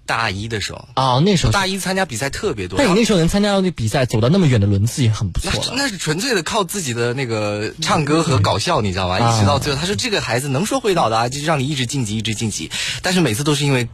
[0.06, 2.78] 大一的时候啊，那时候大一参加比赛特别多。
[2.78, 5.74] 但你那时候能参加到那比赛，走到那么远的轮次也很不错了。
[5.76, 9.18] 那是纯粹的靠自己的那个唱歌和搞笑，你知道吗？
[9.20, 12.70] 一直到最后，他说这个孩子能说会道的啊，就是让你一直晋级，一直晋级。
[13.02, 13.88] 但是每次都是因为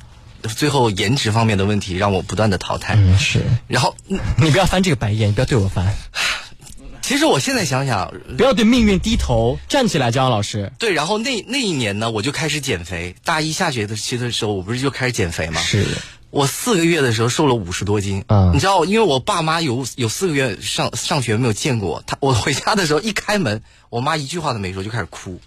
[0.56, 2.96] 最后颜值方面的问题，让我不断的淘汰。
[2.98, 3.42] 嗯，是。
[3.68, 3.96] 然后
[4.38, 5.96] 你不要翻这个白眼，你不要对我翻。
[7.12, 10.72] 其实我现在想想，不要对命运低头，站起来，姜老师。
[10.80, 13.14] 对，然后那那一年呢，我就开始减肥。
[13.26, 15.60] 大一下学期的时候，我不是就开始减肥吗？
[15.60, 15.86] 是。
[16.32, 25.40] 我四个月的时候瘦了五十多斤，嗯，你知道，因为我爸妈有有四个月上上学没有见过我他，我回家的时候一开门，我妈一句话都没说就开始哭，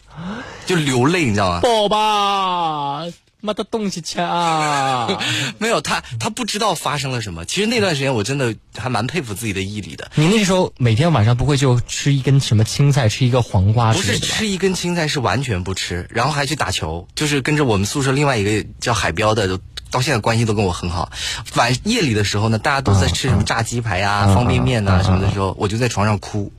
[0.67, 1.61] 就流泪，你知道吗？
[1.63, 3.07] 宝宝，
[3.41, 5.09] 妈的东西吃啊，
[5.57, 7.47] 没有他，他不知道发生了什么。
[7.47, 10.11] 其实那段时间我真的还蛮佩服自己的毅力的。
[10.17, 13.95] 你那时候每天晚上不会就吃一根什么青菜，吃一个黄瓜？
[13.95, 19.59] 不是吃一根青菜，是完全不吃，然后还去打球，就是跟着我们宿舍另外一个叫海彪的。
[19.95, 21.13] 到现在关系都跟我很好。
[21.55, 26.51] 晚夜里的时候呢，大家都在吃什么炸鸡排啊、方便面呐什么的时候，我就在床上哭，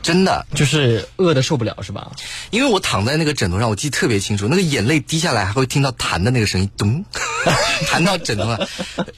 [0.00, 2.12] 真的就是饿的受不了是吧？
[2.50, 7.04] 因为我躺在那个枕头上，我记得特别清楚，那个眼泪滴下来还会听到弹的那个声音，咚，
[7.90, 8.68] 弹到枕头上。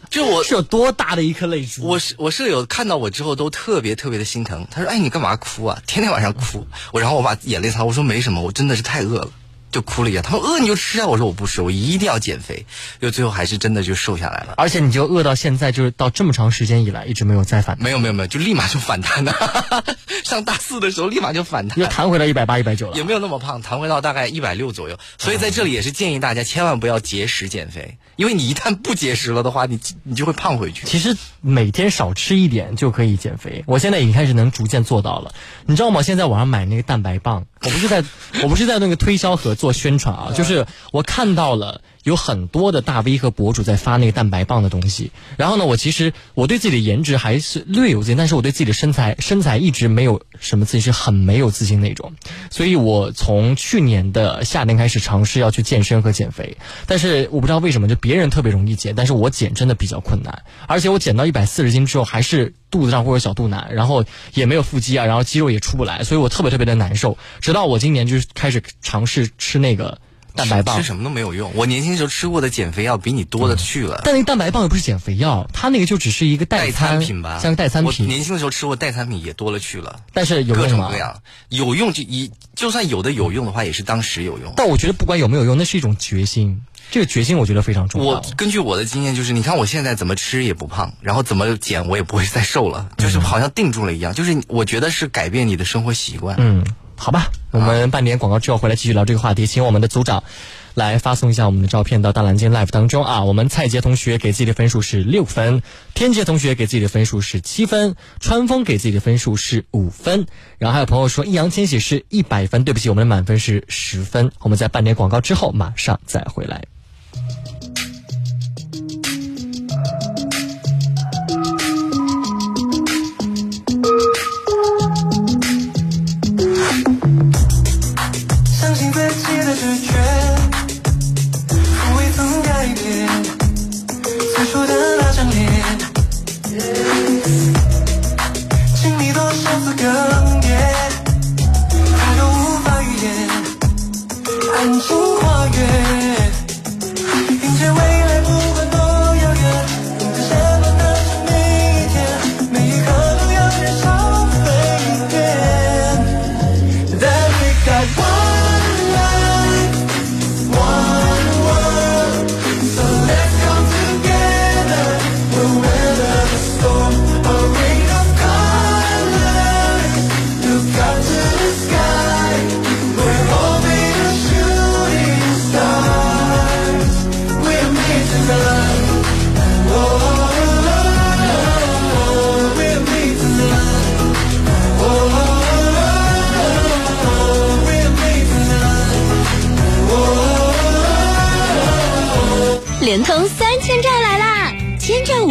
[0.08, 1.82] 就我是有多大的一颗泪珠？
[1.84, 5.82] 我我舍友看到我之后都特别特别的心疼，他说：“哎，你干嘛哭啊？
[5.86, 9.28] 天天晚上哭。”我然后我把眼泪擦，我说没什么，我真的是太饿了。
[9.74, 12.64] 就哭了一样，他说饿你就吃啊，我说我不吃，我一定要减肥，
[13.00, 14.54] 就最后还是真的就瘦下来了。
[14.56, 19.34] 而且你就饿到现在，就是到这么长时间以来一直没有再反弹，没有没有没有，就立马就反弹了。
[20.22, 24.96] 上大四的时候立马就反弹，又弹回到一百八一百九了，也没有那么胖，弹回到大概一百六左右。
[25.18, 30.86] 所以在这里也是建议大家千万不要节食减肥，因为你一旦不节食了的话，你你就会胖回去。
[30.86, 35.34] 其实每天少吃一点就可以减肥，我现在已经开始能逐渐做到了。
[35.66, 36.02] 你知道吗？
[36.02, 37.46] 现在网上买那个蛋白棒。
[37.62, 38.04] 我不是在，
[38.42, 45.10] 我不是在那个推销和做宣传啊，就是我看到了有很多的大 V 和博主在发那个蛋白棒的东西。
[45.36, 52.12] 然后呢，我其实我对自己的颜值还是略有自信，但是我对自己的身材身材一直没有什么自信，是很没有自信那种。
[52.50, 60.44] 所以我从去年的夏天开始尝试要去健身和减肥，但是我不知道为什么，就别人特别容易减，但是我减真的比较困难。
[60.68, 67.16] 而且我减到一百四十斤之后，还是肚子上会有小肚腩，然后也没有腹肌啊，然后肌肉也出不来，所以我特别特别的难受。
[67.40, 69.98] 直到我今年就是开始尝试吃那个
[70.34, 71.52] 蛋白棒吃，什么都没有用。
[71.54, 74.00] 我年轻时候吃过的减肥药比你多的去了。
[74.04, 78.06] 但那个蛋白棒又不是减肥药，它那个就只是一个代餐餐品吧，像个代餐我品。
[78.06, 84.52] 年轻的时候吃过代餐品也多了去了，但是有各种各样，有用就一就算有的有用的话，也是当时有用。
[84.56, 86.62] 但我觉得不管有没有用，那是一种决心。
[86.90, 88.12] 这个决心我觉得非常重要。
[88.12, 94.12] 我根据我的经验，就是你看我现在怎么吃也不胖，然后怎么减我也不会再瘦了，就是好像定住了一样。
[94.12, 96.36] 就是我觉得是改变你的生活习惯。
[96.38, 96.62] 嗯，
[97.04, 100.24] 好吧，我们半点广告之后回来继续聊这个话题，请我们的组长
[100.72, 103.24] 来发送一下我们的照片到大蓝鲸 Live 当中啊。
[103.24, 105.62] 我们蔡杰同学给自己的分数是六分，
[105.92, 114.32] 天杰同学给自己的分数是七分，川风给自己的分数是五分，然后还有朋友说易烊千玺是一百分，对不起，我们的满分是十分。
[114.38, 116.64] 我们在半点广告之后马上再回来。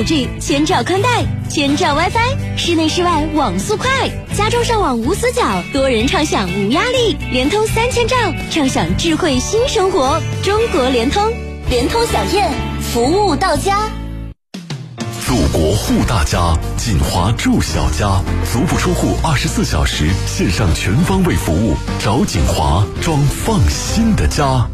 [0.04, 3.90] 千兆 5G，千兆宽带，千兆 WiFi，室内室外网速快，
[4.36, 7.16] 家中上网无死角，多人畅享无压力。
[7.32, 8.16] 联通三千兆，
[8.52, 10.22] 畅享智慧新生活。
[10.42, 11.32] 中国联通，
[11.70, 13.90] 联通小燕，服务到家。
[15.26, 24.68] 祖国护大家，锦华住小家，足不出户，二十四小时线上全方位服务，找锦华装放心的家。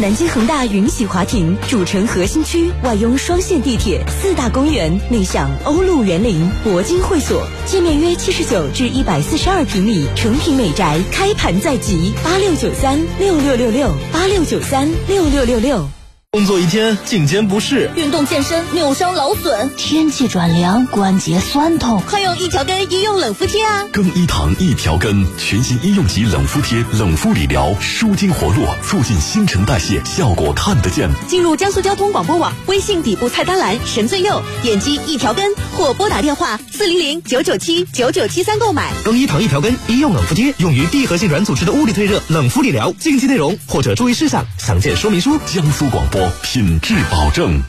[0.00, 16.03] 南京恒大云禧华庭，主城核心区，外拥双线地铁，四大公园，内享欧陆园林、铂金会所，建面约七十九至一百四十二平米，成品美宅，开盘在即，八六九三六六六六，八六九三六六六六。
[16.34, 23.84] 工作一天，颈肩不适，运动健身扭伤劳损，天气转凉关节酸痛，快用一条根医用冷敷贴啊！
[23.92, 31.08] 更衣堂一条根，全新医用级冷敷贴，冷敷理疗，舒筋活络，促进新陈代谢，效果看得见。
[31.28, 38.92] 进入江苏交通广播网微信底部菜单栏“神最右”，点击一条根或拨打电话四零零九九七九九七三购买。
[39.04, 42.92] 更衣堂一条根医用冷敷贴，用于闭合性软组织的物理退热、冷敷理疗。
[42.98, 45.38] 禁忌内容或者注意事项详见说明书。
[45.46, 47.62] 江苏广播品质保证。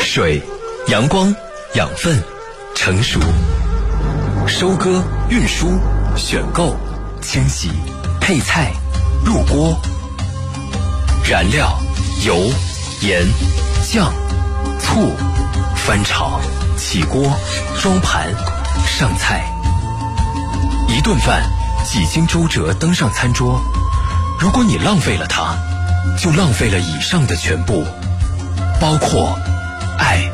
[0.00, 0.42] 水、
[0.88, 1.34] 阳光、
[1.74, 2.22] 养分、
[2.74, 3.20] 成熟、
[4.46, 5.78] 收割、运输、
[6.16, 6.76] 选购、
[7.20, 7.70] 清洗、
[8.20, 8.72] 配菜、
[9.24, 9.80] 入锅、
[11.28, 11.78] 燃料、
[12.24, 12.36] 油、
[13.00, 13.26] 盐、
[13.90, 14.12] 酱、
[14.78, 15.10] 醋、
[15.74, 16.40] 翻炒、
[16.76, 17.36] 起锅、
[17.80, 18.32] 装盘、
[18.86, 19.50] 上菜。
[20.88, 21.42] 一顿饭
[21.84, 23.60] 几经周折登上餐桌，
[24.38, 25.56] 如果你浪费了它，
[26.18, 27.84] 就浪费了以上的全部，
[28.80, 29.38] 包括
[29.98, 30.30] 爱。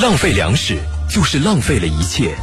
[0.00, 2.34] 浪费粮食就是浪费了一切，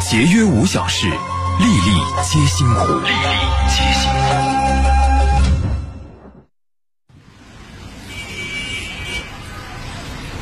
[0.00, 2.86] 节约无小事，粒粒皆辛苦。
[3.00, 4.50] 粒粒皆辛苦。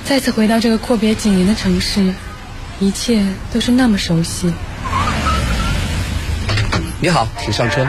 [0.05, 2.15] 再次回到这个阔别几年的城市，
[2.81, 4.53] 一切都是那么熟悉。
[7.01, 7.87] 你好，请上车。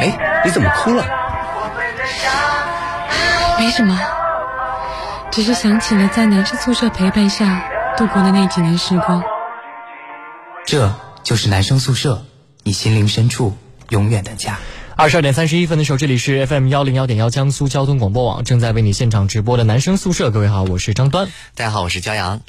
[0.00, 1.04] 哎，你怎么哭了？
[3.58, 4.00] 没什么，
[5.30, 7.62] 只是想起了在男生宿舍陪伴下
[7.98, 9.22] 度过的那几年时光。
[10.64, 12.24] 这就是男生宿舍，
[12.62, 13.54] 你心灵深处
[13.90, 14.58] 永远的家。
[14.96, 20.30] 二十二点三十一分的时候，这里是 FM 幺零幺点幺江苏交通广播网正在为你现场直播的男生宿舍。
[20.30, 21.26] 各位好，我是张端。
[21.54, 22.40] 大家好，我是骄阳。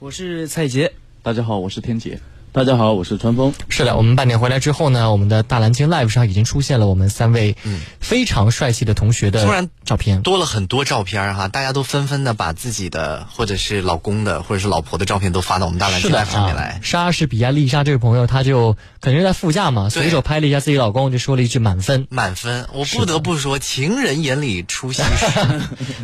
[0.00, 0.92] 我是蔡杰。
[1.22, 2.18] 大家好，我是天杰。
[2.52, 3.54] 大家好，我是川峰。
[3.68, 7.54] 是的，我们半点回来之后呢，我们的大蓝鲸 Live 上已经出现了我们三位
[8.00, 16.80] 非常帅气的同学的突然照片，多了很多照片哈，大家都纷纷的把自己的或者是老公的或者是老婆的照片都发到我们大蓝鲸 Live 上面来啊。。
[16.82, 22.08] 莎士比亚丽莎这位朋友，他就肯定是在副驾嘛，随手拍了一下自己老公，就说了一句满分。
[22.10, 25.26] 满分，我不得不说，情人眼里出西施。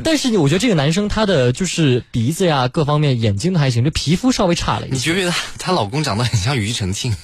[0.05, 4.95] 但是我觉得这个男生他的就是鼻子呀各方面，眼睛都还行，就皮肤稍微差了一些。
[4.95, 7.17] 你觉不觉得她老公长得很像庾澄庆？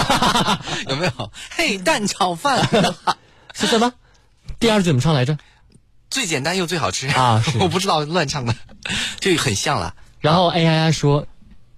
[0.88, 1.30] 有没有？
[1.50, 2.66] 嘿，蛋炒饭
[3.52, 3.92] 是什么？
[4.58, 5.36] 第二句怎么唱来着？
[6.08, 8.54] 最简单又最好吃啊 我不知道乱唱的，
[9.20, 9.94] 就很像了。
[10.20, 11.26] 然后 A I I 说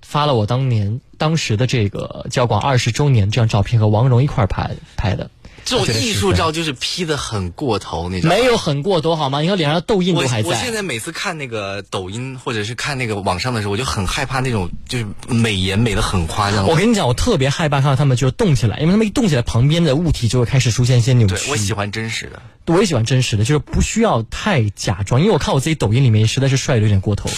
[0.03, 5.29] 发了我当年当时的这个交广二十周年这张照片和王蓉一块儿拍拍的。
[5.67, 8.41] 这种艺术照就是 P 的很过头，你知道吗？
[8.41, 9.43] 没有很过头好吗？
[9.43, 10.87] 你看脸上痘印都还我我现在。
[10.87, 16.65] 每次看那个抖音或者是看那个网上的时候，我就很害怕那种就是美颜美的很夸张。
[16.69, 21.35] 我跟你讲，我特别害怕看到他们就是动起来，因为他们一动起来，旁边的物体就会开始出现一些扭曲。
[21.35, 22.41] 对我喜欢真实的。
[22.67, 27.29] 我也喜欢真实的，就是不需要太假装，因为我看我自己抖音里面实在是帅的有点过头。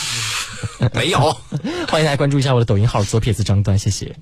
[0.95, 1.19] 没有，
[1.89, 4.15] 欢迎大家关注一下我的抖音号“左撇子张端”，谢谢。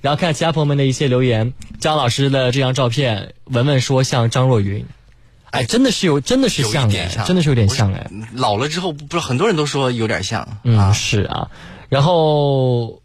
[0.00, 4.84] 然后看其他朋友们的一些留言，张老师的这张照片，文文说像张若昀，
[5.50, 8.10] 哎，真的是有，真的是有像哎，一点像，真的是有点像哎。
[8.32, 10.58] 老了之后，不是很多人都说有点像。
[10.64, 11.50] 嗯，是啊。
[11.88, 13.02] 然后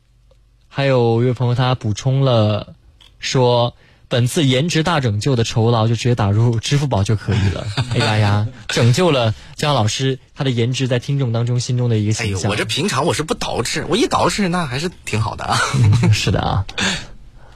[0.67, 2.73] 还有一位朋友他补充了
[3.19, 3.75] 说，
[4.11, 7.65] 本次颜值大拯救的酬劳就直接打入支付宝就可以了。
[7.95, 12.51] 哎呀呀，拯救了姜老师他的颜值在听众当中心中的一个哎呦，形象。
[12.51, 15.57] 我这平常我是不捯饬，我一捯饬那还是挺好的啊。
[16.11, 16.65] 是的啊。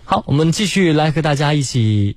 [0.05, 2.15] 好，我们继续来和大家一起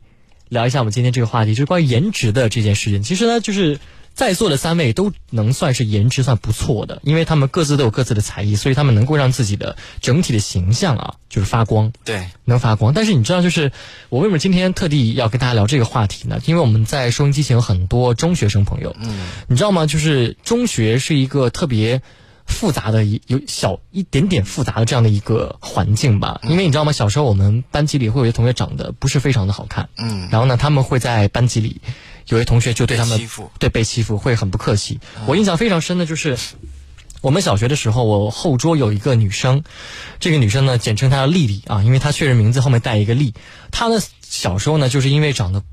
[0.48, 3.02] 聊一下我们今天这个话题，就是关于颜值的这件事情。
[3.02, 3.80] 其实呢，就是
[4.18, 11.92] 在座的三位都能算是颜值算不错的，因为他们各自都有各自的才艺，所以他们能够让自己的整体的形象啊，就是发光。
[12.04, 12.92] 对，能发光。
[12.92, 13.70] 但是你知道，就是
[14.08, 16.40] 我为什么今天特地要跟大家聊这个话题呢？
[16.46, 19.86] 因为我们在收音机前有很多中学生朋友，嗯，你知道吗？
[19.86, 22.02] 就是中学是一个特别
[22.44, 26.40] 复杂的一有小一点点复杂的这样的一个环境吧。
[26.42, 26.90] 因为你知道吗？
[26.90, 31.80] 小时候我们班级里会有些同学长得不是非常的好看，嗯然后呢，他们会在班级里
[32.28, 35.00] 有些同学就对他们对被欺负会很不客气。
[35.26, 36.38] 我印象非常深的就是。
[37.20, 39.64] 我们小学的时候，我后桌有一个女生，
[40.20, 43.34] 这个女生呢，简称她叫丽丽啊，因为她确实名字后面带一个丽。
[43.72, 45.64] 她呢，小时候呢，就是因为长得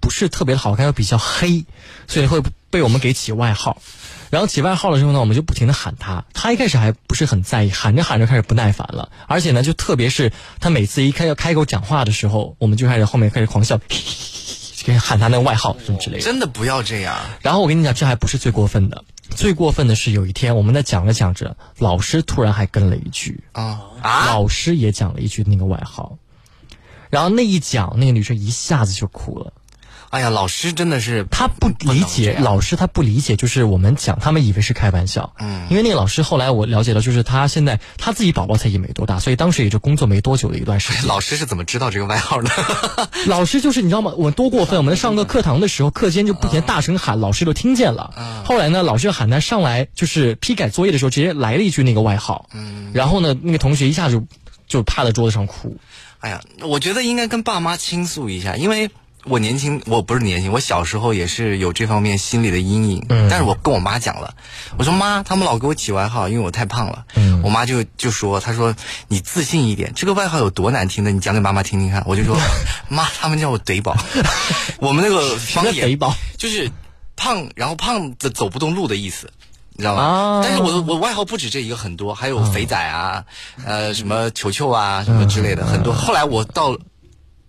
[0.00, 1.64] 不是特别的好看，又比较黑，
[2.06, 3.82] 所以会被我们给起外号。
[4.30, 6.24] 然后起外号了之后呢，我们就不停的喊她。
[6.34, 13.80] 她一开始还不是很在意，喊着喊着开始不耐烦了，而且呢，就特别是她每次一开要开口讲话的时候，我们就开始后面开始狂笑，
[14.98, 16.22] 喊他那个外号什么之类的。
[16.22, 17.16] 真的不要这样。
[17.40, 24.26] 然后我跟你讲，这还不是最过分的，最过分的是有一天我们在讲着讲着，老师突然还跟了一句啊啊！
[24.26, 26.18] 老师也讲了一句那个外号，
[27.10, 29.52] 然后那一讲，那个女生一下子就哭了。
[30.12, 35.32] 哎呀，老师真的是他不理解，老师他不理解，就是我们讲，他们以为是开玩笑。
[35.38, 41.06] 嗯，因为那个老师后来我了解到，就是他现在他自己宝宝才也没多大，所以当时也就工作没多久的一段时间。
[41.06, 42.50] 老师是怎么知道这个外号的？
[43.26, 44.12] 老师就是你知道吗？
[44.18, 44.76] 我们多过分！
[44.76, 48.42] 我们在上个课堂的时候，课间就不停大声喊，老师都听见了。
[48.44, 52.50] 后来呢，老师喊他上来，就是批改作业的时候，直接来了一句那个外号。
[52.52, 54.26] 嗯，然后呢，那个同学一下就
[54.68, 55.78] 就趴在桌子上哭。
[56.18, 58.90] 哎呀，我觉得应该跟爸妈倾诉一下，因为
[59.24, 63.06] 我年轻，我不是年轻，我小时候也是有这方面心理的阴影。
[63.08, 64.34] 嗯但是我跟我妈讲了，
[64.78, 67.04] 我说妈，他们老给我起外号，因为我太胖了。
[67.14, 68.74] 嗯我妈就就说，她说
[69.08, 72.02] 你自信一点，这个外号有多难听的，你讲给妈妈听听看。
[72.06, 72.36] 我就说，
[72.88, 73.96] 妈，他们叫我怼宝，
[74.78, 75.98] 我们那个方言
[76.36, 76.70] 就是
[77.16, 79.30] 胖，然后胖子走不动路的意思。
[79.74, 80.02] 你知道吗？
[80.02, 83.24] 啊但是我的我外号不止这一个，很多，还有肥仔啊，
[83.64, 85.94] 呃，什么球球啊，什么之类的，很多。
[85.94, 86.76] 后来我到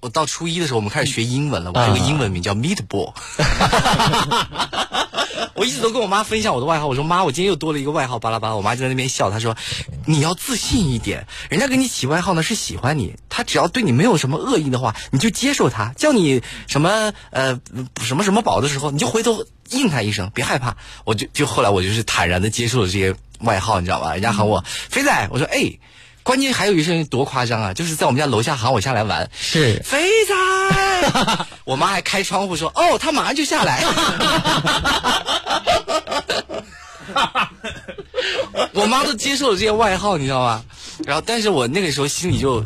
[0.03, 3.13] 我到初一的时候，我们开始学英文了，我还有个英文名叫 Meatball。
[5.55, 8.55] 我一直都跟我妈分享我的外号，我说妈，我今天又多了一个外号，巴拉巴拉。
[8.55, 9.55] 我妈就在那边笑，她说
[10.05, 15.93] 你要自信一点，人家给你起外号呢是喜欢你，他只要对你没有什么恶意的话，你就接受他。
[15.95, 17.61] 叫你什么呃
[18.01, 20.75] 什么什么宝的时候，你就回头应他一声，别害怕。
[21.05, 24.11] 我就就后来我就是坦然的接受了这些外号，你知道吧？
[24.11, 25.79] 人家喊我肥仔，我说哎。
[26.23, 27.73] 关键还有一声多夸张啊！
[27.73, 33.83] 就是在我们家楼下喊我下来玩，是肥仔， 我妈还开窗户说：“哦，他马上就下来。
[38.73, 40.63] ”我妈都接受了这些外号，你知道吗？
[41.05, 42.65] 然后，但是我那个时候心里就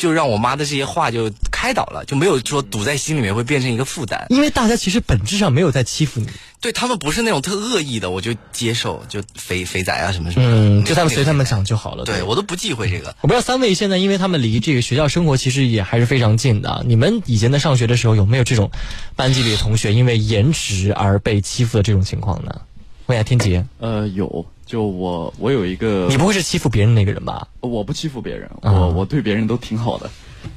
[0.00, 4.24] 就让我妈的这些话就开导了，就没有说堵在心里面会变成一个负担。
[4.30, 6.26] 因为大家其实本质上没有在欺负你，
[6.58, 10.46] 对他们不是那种特恶意的，我就接受，就肥肥仔啊什么什么。
[10.48, 12.06] 嗯，就他们随他们讲就好了。
[12.06, 13.14] 对我都不忌讳这个。
[13.20, 16.82] 我不知道三位现在，因为他们离这个学校生活其实也还是非常近的。
[16.86, 18.70] 你们以前在上学的时候，有没有这种
[19.16, 22.62] 班级里的同学因为颜值而被欺负的这种情况呢？
[23.04, 27.48] 问一下天杰，呃，有，就我我有一个，你不会是欺负别人那个人吧？
[27.58, 30.08] 我不欺负别人，啊我我对别人都挺好的。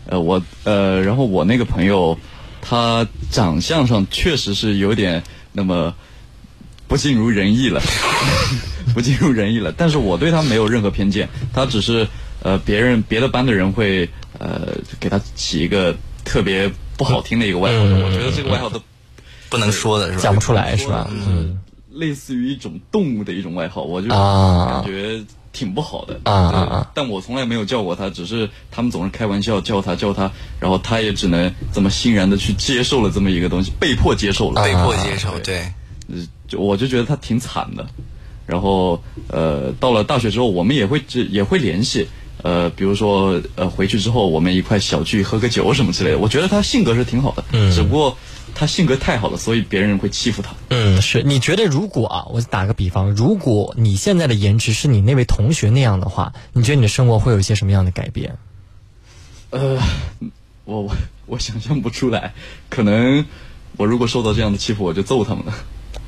[0.06, 2.16] 呃，我呃，然后我那个朋友，
[2.62, 5.92] 他长相上确实是有点那么
[6.88, 7.82] 不尽如人意了，
[8.94, 9.74] 不尽如人意了。
[9.76, 12.08] 但是我对他没有任何偏见，他只是
[12.44, 14.08] 呃，别人别的班的人会
[14.38, 18.80] 呃给他起一个特别不好听的一个外号，嗯我觉得这个外号都
[19.50, 20.20] 不能说的是吧？
[20.22, 21.10] 讲不出来是吧？
[21.10, 21.58] 嗯，
[21.94, 35.60] 类似于一种动物的一种外号，我就啊感觉挺不好的啊啊啊但我从来没有叫过他，只是他们总是开玩笑叫他叫他，然后他也只能这么欣然的去接受了这么一个东西，被迫接受了，被迫接受，对。
[36.10, 36.18] 呃
[36.48, 37.88] 就我就觉得他挺惨的。
[38.46, 42.08] 然后呃，到了大学之后，我们也会也会联系。
[42.42, 46.18] 呃，比如说呃，回去之后我们一块小聚喝个酒什么之类的。
[46.18, 48.18] 我觉得他性格是挺好的，嗯只不过
[48.56, 50.54] 他性格太好了，所以别人会欺负他。
[50.70, 58.38] 嗯，是你觉得如果啊，我打个比方，如果你现在的颜值是你那位同学那样的话，你觉得你的生活会有一些什么样的改变？
[59.50, 59.80] 呃，
[60.66, 60.96] 我我
[61.26, 62.34] 我想象不出来，
[62.70, 63.26] 可能
[63.78, 65.54] 我如果受到这样的欺负，我就揍他们了。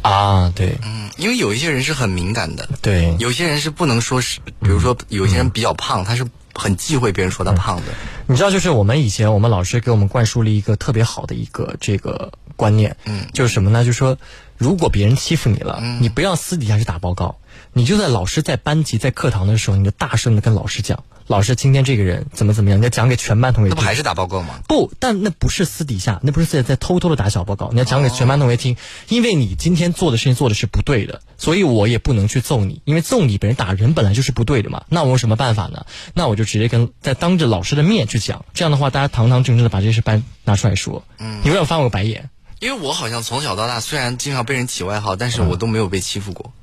[0.01, 6.25] 啊，对，嗯，因为有一些人是很敏感的，对，有些人是不能说是，比如说有些人比较胖，他是
[6.55, 7.83] 很忌讳别人说他胖子。
[8.27, 13.85] 你知道，就是我们以前我们老师给我们灌输了一个特别好的一个这个观念，嗯，就是什么呢？
[13.85, 14.17] 就是说，
[14.57, 17.37] 如果别人欺负你了，你不要私底下去打报告，
[17.73, 23.75] 你就在老师在班级在课堂的时候，你就大声的跟老师讲，老师今天这个人怎么怎么样，你要讲给全班同学听。
[23.75, 24.59] 那不还是打报告吗？
[24.67, 28.77] 不，但那不是私底下，那不是在在偷偷的打小报告，你要讲给全班同学听，
[29.09, 34.83] 因为你今天做的事情做的是不对的，所以我也不能去揍你，因为揍你别人打人本来就是不对的嘛。
[34.87, 35.87] 那我有什么办法呢？
[36.13, 41.03] 那我就直接跟在当着老师的面去讲，这样的话大家堂堂正正的把这事搬拿出来说。
[41.17, 42.29] 嗯你为什么翻我个白眼？
[42.59, 46.53] 因为我好像从小到大，虽然经常被人起外号，但是我都没有被欺负过。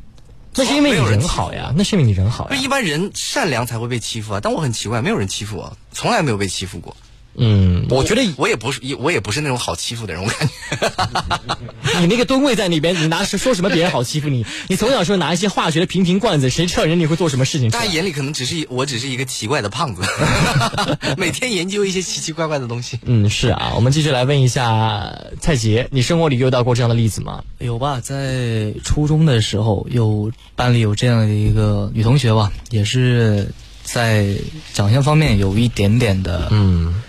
[0.54, 2.56] 那是因为你人好呀，那是因为你人好呀。
[2.56, 6.96] 一般人善良才会被欺负啊，但我很奇怪，没有人欺负我，从来没有被欺负过。
[7.34, 10.52] 嗯，我觉得我也不是，我也不是那种好欺负的人，我感觉。
[12.00, 14.44] 你那个吨位在那边，你拿说什么别人好欺负你？
[14.68, 17.70] 你从小说拿一些化学的瓶瓶罐子，谁知道人你会做什么事情？
[17.70, 20.02] 大家眼里可能只是一我只是一个奇怪的胖子，
[21.16, 22.98] 每天研究一些奇奇怪怪的东西。
[23.04, 27.44] 嗯，是啊，我们继续来问一下蔡杰，你生活里遇到过这样的例子吗？
[27.58, 33.52] 有吧，在初中的时候，有班里有这样的一个女同学吧，也是
[33.82, 34.34] 在
[34.72, 37.02] 长相方面有一点点的，嗯，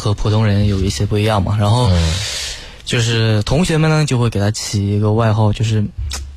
[0.00, 1.56] 和普通人有一些不一样嘛。
[1.56, 1.88] 然后，
[2.84, 5.84] 就是同学们呢就会给他起一个外号，就是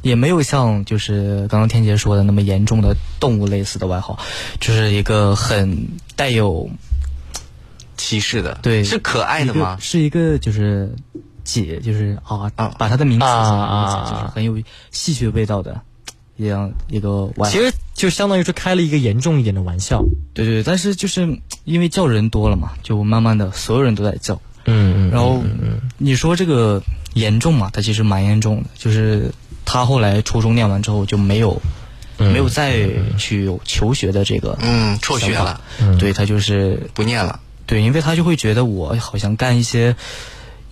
[0.03, 4.19] 也没有像就是刚刚天杰说的那么严重的动物类似的外号，
[4.59, 6.69] 就是一个很带有
[7.97, 9.77] 歧视的，对，是可爱的吗？
[9.79, 10.93] 是一个就是
[11.43, 14.09] 姐，就是啊，把她的名字啊啊。
[14.11, 14.61] 就是很有
[14.91, 15.81] 戏谑味道的
[16.37, 17.49] 一样一个外号。
[17.49, 20.03] 其实就相当于是开了一个严重一点的玩笑。
[20.33, 24.41] 对对，但是就是因为叫人多了嘛，就慢慢的所有人都在叫。
[24.65, 25.11] 嗯嗯。
[25.11, 25.43] 然后
[25.97, 26.81] 你说这个
[27.13, 27.69] 严重嘛？
[27.73, 29.31] 它其实蛮严重的，就是
[29.65, 31.61] 他后来初中念完之后就没有。
[32.19, 35.59] 没有再去有求学的这个嗯辍学了
[35.99, 39.95] 对他就是不念了，对，因为他就会觉得我好像干一些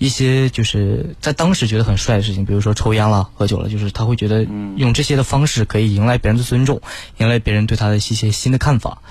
[0.01, 4.43] 一些就是在当时觉得很帅的事情，比如说抽烟了、喝酒了，就是他会觉得
[4.75, 6.81] 用这些的方式可以迎来别人的尊重，
[7.17, 9.03] 迎来别人对他的一些新的看法，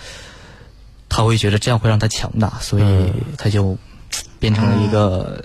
[1.09, 3.79] 他会觉得这样会让他强大，所以他就
[4.41, 5.45] 变成了一个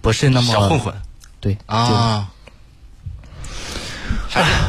[0.00, 0.94] 不是那么小混混，
[1.40, 2.30] 对啊。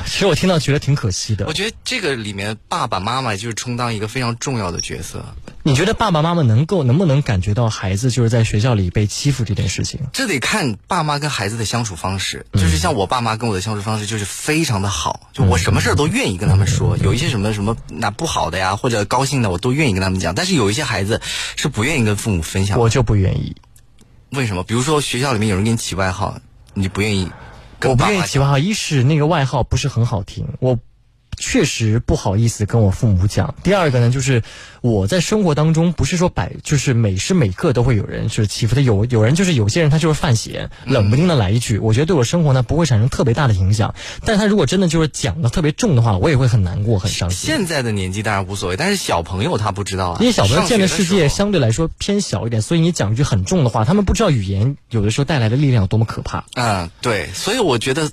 [0.05, 1.45] 其实我听到觉得挺可惜的。
[1.45, 5.23] 我觉得这个里面爸爸妈妈就是充当一个非常重要的角色。
[5.63, 9.99] 你觉得爸爸妈妈能够能不能感觉到孩子就是在学校里被欺负这件事情？
[10.13, 21.21] 这得看爸妈跟孩子的相处方式，就是像我爸妈跟我的相处方式就是非常的好，就我什么事儿都愿意跟他们说，有一些什么什么那不好的呀，或者高兴的我都愿意跟他们讲，但是有一些孩子
[21.55, 22.79] 是不愿意跟父母分享。
[22.79, 23.55] 我就不愿意。
[24.31, 24.63] 为什么？
[24.63, 26.39] 比如说学校里面有人给你起外号，
[26.73, 27.33] 你不愿意跟
[27.83, 30.77] 我不愿意起外号，一是那个外号不是很好听，我
[31.39, 33.55] 确实不好意思跟我父母讲。
[33.63, 34.43] 第二个呢，就是
[34.81, 43.95] 我在生活当中不是说百就是每时每刻都会有人就是欺负他，有有人就是有些人他就是犯闲，冷不丁的来一句，我觉得对我生活呢不会产生特别大的影响。
[44.25, 47.49] 但是他如果真的就是讲的特别重的话，我也会很难过很伤心。
[47.49, 56.43] 现在的年纪当然无所谓，但是小朋友他不知道啊，因为小朋友见的世界相对来说偏小一点，所以你讲一句很重的话，他们不知道语言有的时候带来的力量有多么可怕。
[56.55, 58.11] 嗯，对，所以我觉得。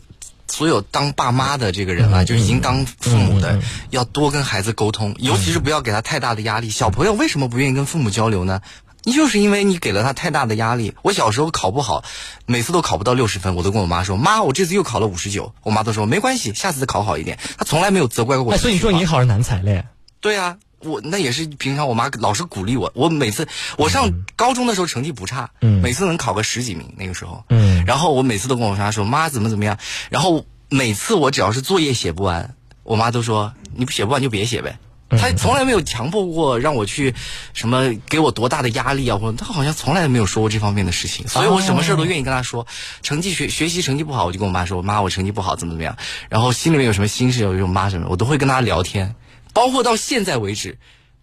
[0.49, 6.71] 所有当爸妈的这个人啊，嗯就已经当父母的，要多跟孩子沟通，尤其是不要给他太大的压力。
[6.71, 8.61] 小朋友为什么不愿意跟父母交流呢？
[9.03, 10.93] 你就是因为你给了他太大的压力。
[11.03, 12.03] 我小时候考不好，
[12.45, 18.53] 每次都考不到六十分，我都跟我妈说：“妈，我这次又考了五十九。”我妈都说：“没关系，下次再考好一点。”她从来没有责怪过我。
[18.55, 19.85] 哎，所以你说你好人难才嘞？
[20.21, 22.93] 对啊，我那也是平常我妈老是鼓励我。
[22.95, 23.49] 我每次
[23.79, 27.45] 我上高中的时候成绩不差，嗯每次能考个十几名那个时候。
[27.51, 29.79] 嗯然后我每次都跟我妈说：“妈怎么怎么样。”
[30.11, 37.15] 然后每次我只要是作业写不完，我妈都说：“你不写不完就别写呗。”她从来没有强迫过让我去
[37.53, 42.67] 什么给我多大的压力啊，或者她好像从来没有说过这方面的事情，所以我什么事儿都愿意跟她说。
[43.03, 45.97] 成绩学学习成绩不好，我就跟我妈说：“妈，我成绩不好，怎么怎么样。”
[46.29, 49.15] 然后心里面有什么心事，我就跟我妈什么，我都会跟她聊天。
[49.57, 50.77] 包括到现在为止，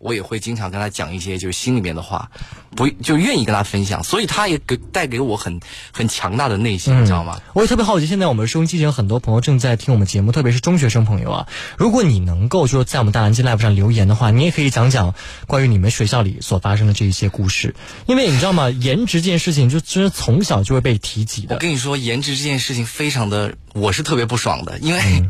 [0.03, 2.29] 我也会经常跟他讲一些就是心里面的话，
[2.75, 5.61] 不就愿意跟他分享，所以他也给带给我很
[5.93, 7.41] 很强大的内心，你知道吗？
[7.53, 11.47] 我也特别好奇，现在我们收音机前有很多朋友正在听我们节目，特别是中学生朋友啊。
[11.77, 15.15] 如果你能够就是在我们大蓝鲸 Live 上留言的话，你也可以讲讲
[15.47, 17.73] 关于你们学校里所发生的这一些故事，
[18.05, 18.69] 因为你知道吗？
[18.69, 21.55] 颜值这件事情就真是从小就会被提及的。
[21.55, 25.23] 我跟你说，颜值这件事情非常的，我是特别不爽的，因为、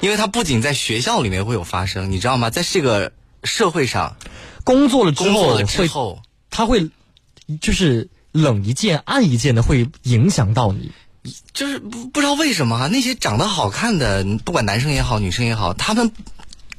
[0.00, 2.50] 因为它不仅在学校里面会有发生，你知道吗？
[2.50, 3.12] 在这个
[3.44, 4.16] 社会上，
[4.64, 5.30] 工作了之
[5.88, 6.20] 后
[6.50, 6.90] 他会
[7.60, 10.90] 就是冷一件暗一件的会影响到你。
[11.52, 16.10] 就是不不知道为什么啊，那些长得好看的，不管男生也好，女生也好，他们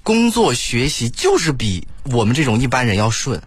[0.03, 3.41] 工作学习就是比我们这种一般人要顺。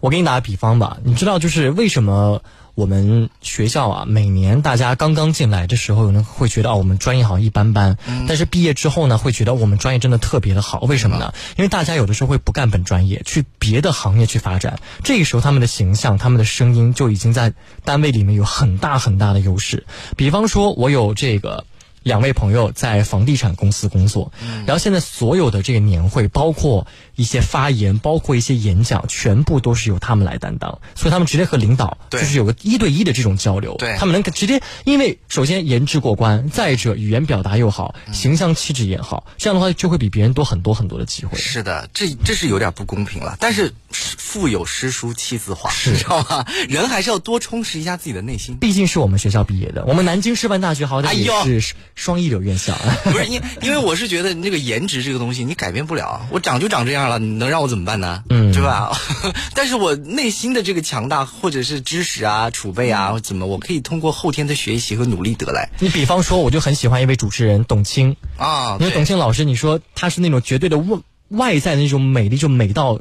[0.00, 2.42] 我给你打个比方吧，你知道就是为什么
[2.80, 10.80] 我们学校啊，每年大家刚刚进来的时候，有人会觉得啊，我们专业好像一般般，但是毕业之后呢，会觉得我们专业真的特别的好。
[10.80, 11.34] 为什么呢？
[11.58, 17.52] 因为大家有的时候会不干本专业，去别的行业去发展，这个时候他们的形象、他们的声音就已经在
[17.84, 19.84] 单位里面有很大很大的优势。
[20.16, 21.66] 比方说，我有这个。
[22.02, 24.32] 两位朋友在房地产公司工作，
[24.66, 26.86] 然后现在所有的这个年会，包括
[27.20, 41.36] 一些发言，包括一些演讲，全部都是由他们来担当，所以他们直接和领导就是有个一对一的这种交流，对他们能直接，因为首先颜值过关，再者语言表达又好，形象气质也好，这样的话就会比别人多很多很多的机会。
[41.36, 43.36] 是的，这这是有点不公平了。
[43.38, 46.46] 但是腹有诗书气自华，是你知道吗？
[46.70, 48.56] 人还是要多充实一下自己的内心。
[48.56, 52.74] 毕竟是我们学校毕业的，我们南京师范大学好歹也是双一流院校。
[53.04, 58.24] 不是因因为我是觉得那个颜值这个东西你改变不了，我长就长这样了，你能让我怎么办呢？
[58.28, 58.90] 嗯对吧？
[59.54, 68.76] 但是我内心的这个强大，或者是知识啊、储备啊，怎么我可以通过后天的学习和努力得来你比方说，我就很喜欢一位主持人董卿，啊？
[68.80, 70.98] 因为董卿老师，你说她是那种绝对的外
[71.28, 73.00] 外在的那种美丽，就美到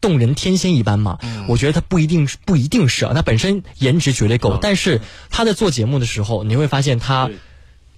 [0.00, 1.18] 动人天仙一般嘛？
[1.22, 7.30] 嗯我觉得她不一定是不一定是啊，她本身颜值绝对够，但是她在做节目的时候，你会发现她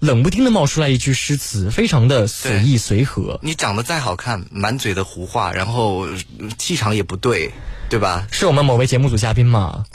[0.03, 3.39] 冷不丁的冒出来一句诗词，非常的随意随和。
[3.41, 7.49] 你长得再好看，满嘴的胡话，然后呃气场也不对，
[7.89, 8.27] 对吧？
[8.29, 9.85] 是我们某位节目组嘉宾吗？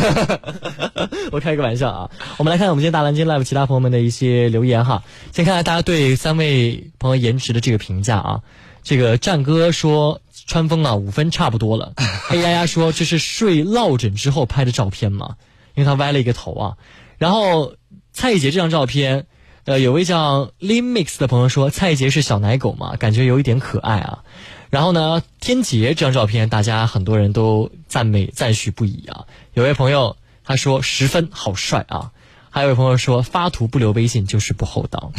[1.30, 2.10] 我开个玩笑啊！
[2.38, 5.02] 我们来看我们今天大蓝鲸 live 其他朋友们的一些留言哈。
[5.32, 8.40] 先看看大家对三位朋友颜值的这个评价啊。
[8.82, 11.92] 这个战哥说川风啊五分差不多了。
[12.26, 15.36] 黑丫丫说这是睡落枕之后拍的照片嘛？
[15.74, 16.76] 因为他歪了一个头啊。
[17.18, 17.74] 然后
[18.20, 19.24] 蔡艺杰这张照片，
[19.64, 24.24] 呃，有位叫 Limix 的朋友说蔡艺杰是小奶狗嘛，感觉有一点可爱啊。
[24.68, 29.24] 然后呢，天杰这张照片，大家很多人都赞美赞许不已啊。
[29.54, 32.12] 有位朋友他说十分好帅啊，
[32.50, 35.14] 还有位朋友说发图不留微信就是不厚道。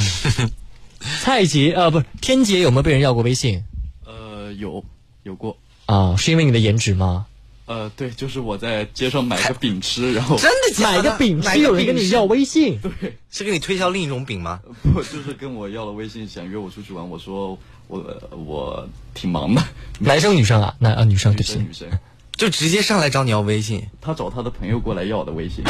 [1.24, 3.64] 蔡杰呃不是天杰有没有被人要过微信
[4.06, 4.86] 呃，有
[5.24, 6.16] 有过，啊？
[6.18, 7.26] 是因为你的颜值吗？
[7.72, 10.98] 呃，对，就是我在街上买个饼吃，然后真的假的？
[10.98, 12.78] 买个饼吃有人跟你要微信？
[12.82, 14.60] 对，是给你推销另一种饼吗？
[14.94, 17.58] 不就是跟我要了微信，想约我出去玩，我说
[17.88, 19.64] 我我挺忙的，
[20.00, 20.76] 男生女生啊？
[20.80, 21.90] 男啊女生女对不起生女生，
[22.36, 25.64] 就直接上来找你要微信他找他的朋友过来要我的微信，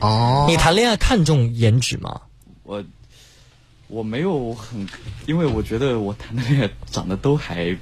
[0.00, 2.22] 哦你谈恋爱看重颜值吗？
[2.64, 2.82] 我
[3.86, 4.84] 我没有很，
[5.26, 7.76] 因为我觉得我谈的恋爱长得都还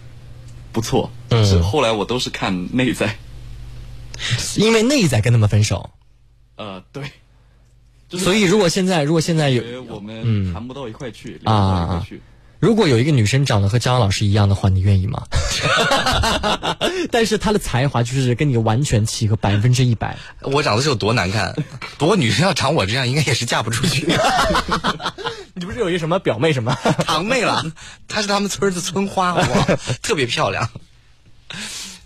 [0.71, 3.17] 不错，嗯是后来我都是看内在，
[4.57, 5.91] 因为内在跟他们分手，
[6.57, 7.11] 呃，对，
[8.09, 12.05] 就是所以如果现在如果现在有我们嗯谈不到一块去，啊
[12.61, 15.25] 如果有一个女生长得和张老师一样的话，你愿意吗？
[17.12, 20.17] 但是她的才华就是跟你完全契合，百分之一百。
[20.41, 21.55] 我长得是有多难看？
[21.99, 24.07] 不过女生要长我这样，应该也是嫁不出去。
[25.53, 27.62] 你不是有一个什么表妹什么堂妹了？
[28.09, 29.45] 她是他们村的村花，哇，
[30.01, 30.71] 特别漂亮。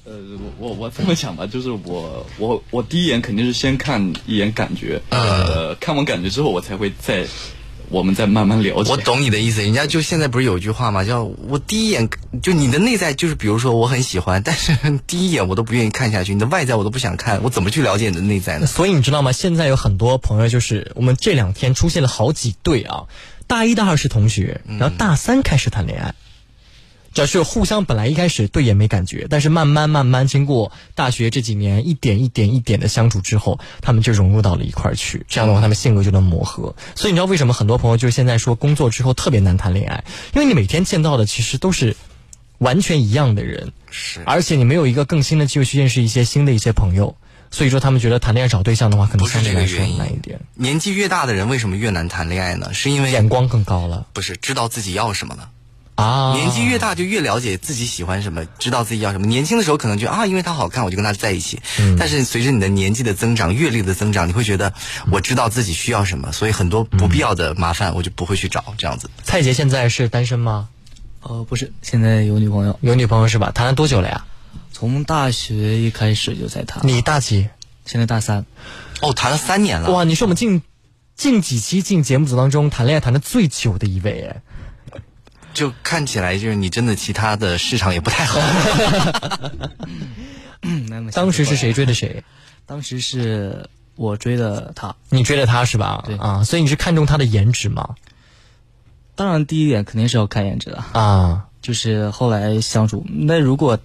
[0.08, 0.14] 呃，
[0.58, 7.26] 我我我这么想吧，就是我我我第一眼肯定是先看一眼感觉，呃，看完感觉之后，我才会再
[7.90, 8.90] 我们再慢慢了解。
[8.90, 11.04] 我懂你的意思，人家就现在不是有句话嘛？
[11.04, 12.08] 叫我第一眼
[12.42, 14.72] 就你的内在，就是比如说我很喜欢，但是
[15.06, 18.66] 第一眼我都不愿意看下去，你的外在我都不想看，我怎么去了解你的内在呢？
[18.66, 19.32] 所以你知道吗？
[19.32, 23.04] 现在有很多朋友，就是我们这两天出现了好几对啊，
[23.46, 26.14] 大一、大二是同学，然后大三开始谈恋爱。
[27.26, 35.24] 只是互相本来一开始对也没感觉，但是慢慢慢慢经过大学这几年一点一点一点的相处之后，他们就融入到了一块儿去。
[35.28, 36.74] 这样的话，他们性格就能磨合。
[36.94, 40.04] 所以你知道为什么很多朋友就是现在说工作之后特别难谈恋爱？
[40.34, 41.96] 因为你每天见到的其实都是
[42.58, 47.16] 完全一样的人，是，而且你没有一个更新的机会去认识一些新的一些朋友。
[47.50, 50.40] 所以说，他们觉得谈恋爱找对象的话，可能相对来说难一点。
[50.54, 52.74] 年纪越大的人为什么越难谈恋爱呢？
[52.74, 55.48] 是因为眼光更高了，不是知道自己要什么了。
[55.98, 59.26] 啊，年纪越大就越了解自己喜欢什么，知道自己要什么。
[59.26, 61.60] 年轻的时候可能觉得啊，因为他好看，我就跟他在一起。
[61.80, 64.72] 嗯，但是随着你的年纪的增长、阅历的增长，你会觉得
[65.10, 69.10] 我知道自己需要什么，所以很多不必要的麻烦我就不会去找这样子。
[69.24, 70.68] 蔡杰现在是单身吗？
[71.20, 73.50] 哦，不是，现在有女朋友，有女朋友是吧？
[73.52, 74.24] 谈了多久了呀？
[74.70, 76.86] 从大学一开始就在谈。
[76.86, 77.48] 你大几？
[77.84, 78.46] 现在大三。
[79.00, 79.90] 哦，谈了三年了。
[79.90, 80.62] 哇，你是我们近
[81.16, 84.42] 近几期进节目组当中谈恋爱谈的最久的一位哎。
[85.58, 88.38] 就看起来就是你真的其他的市场也不太好。
[91.12, 92.22] 当时是谁追的谁？
[92.64, 96.04] 当时是我追的他，你追的他是吧？
[96.06, 97.96] 对啊，所以你是看中他的颜值吗？
[99.16, 101.46] 当然，第一点肯定是要看颜值的啊。
[101.60, 103.76] 就是后来相处，那如果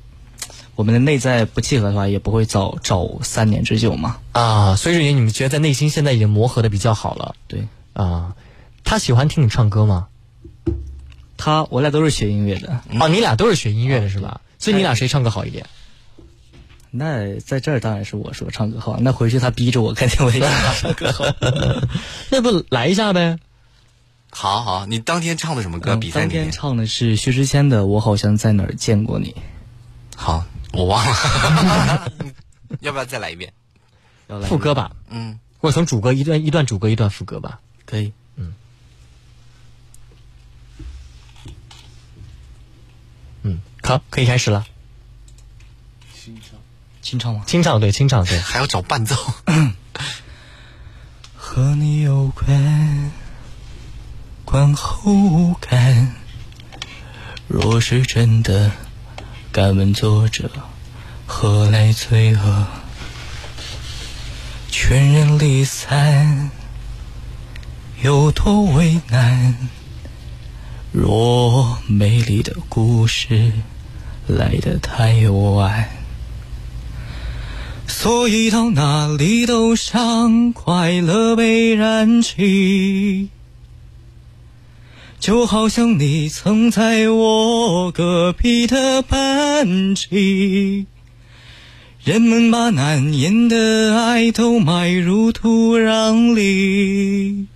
[0.75, 4.17] 我们的内在不契合的话，也不会早找三年之久嘛。
[4.33, 7.33] 啊，所以说你们觉得在内心现在已经磨合的比较好了？
[7.47, 8.35] 对啊，
[8.83, 10.07] 他喜欢听你唱歌吗？
[11.43, 12.81] 他，我俩都是学音乐的。
[13.01, 14.39] 哦，你俩都是学音乐的是吧？
[14.59, 15.65] 所以你俩谁唱歌好一点？
[16.89, 18.97] 那在这儿当然是我说唱歌好。
[19.01, 20.39] 那回去他逼着我，肯定我也
[20.79, 21.25] 唱歌好。
[22.31, 23.37] 那不来一下呗？
[24.29, 25.97] 好好，你当天唱的什么歌？
[25.97, 29.31] 比赛当天唱的是薛之谦的《我好像在哪儿见过你》。
[30.15, 32.11] 好，我忘了。
[32.79, 33.51] 要不要再来一遍？
[34.47, 34.91] 副歌吧。
[35.09, 37.59] 嗯，或者从主歌一段一段主歌一段副歌吧。
[37.85, 38.13] 可以。
[38.37, 38.53] 嗯。
[43.45, 44.65] 嗯，好，可以开始了。
[46.15, 46.57] 清唱，
[47.01, 47.43] 清唱吗？
[47.45, 49.15] 清唱对，清唱对，还要找伴奏。
[51.35, 53.11] 和你有关，
[54.45, 56.15] 观后无感。
[57.47, 58.71] 若是真的，
[59.51, 60.49] 敢问作者
[61.27, 62.67] 何来罪恶？
[64.69, 66.49] 全人离散，
[68.01, 69.69] 有多为难？
[70.91, 73.51] 若美丽的故事
[74.27, 75.89] 来得太晚，
[77.87, 83.29] 所以到哪里都想快乐被燃起，
[85.19, 90.85] 就好像你曾在我隔壁的班级。
[92.03, 97.47] 人们把难言的爱都埋入土壤里。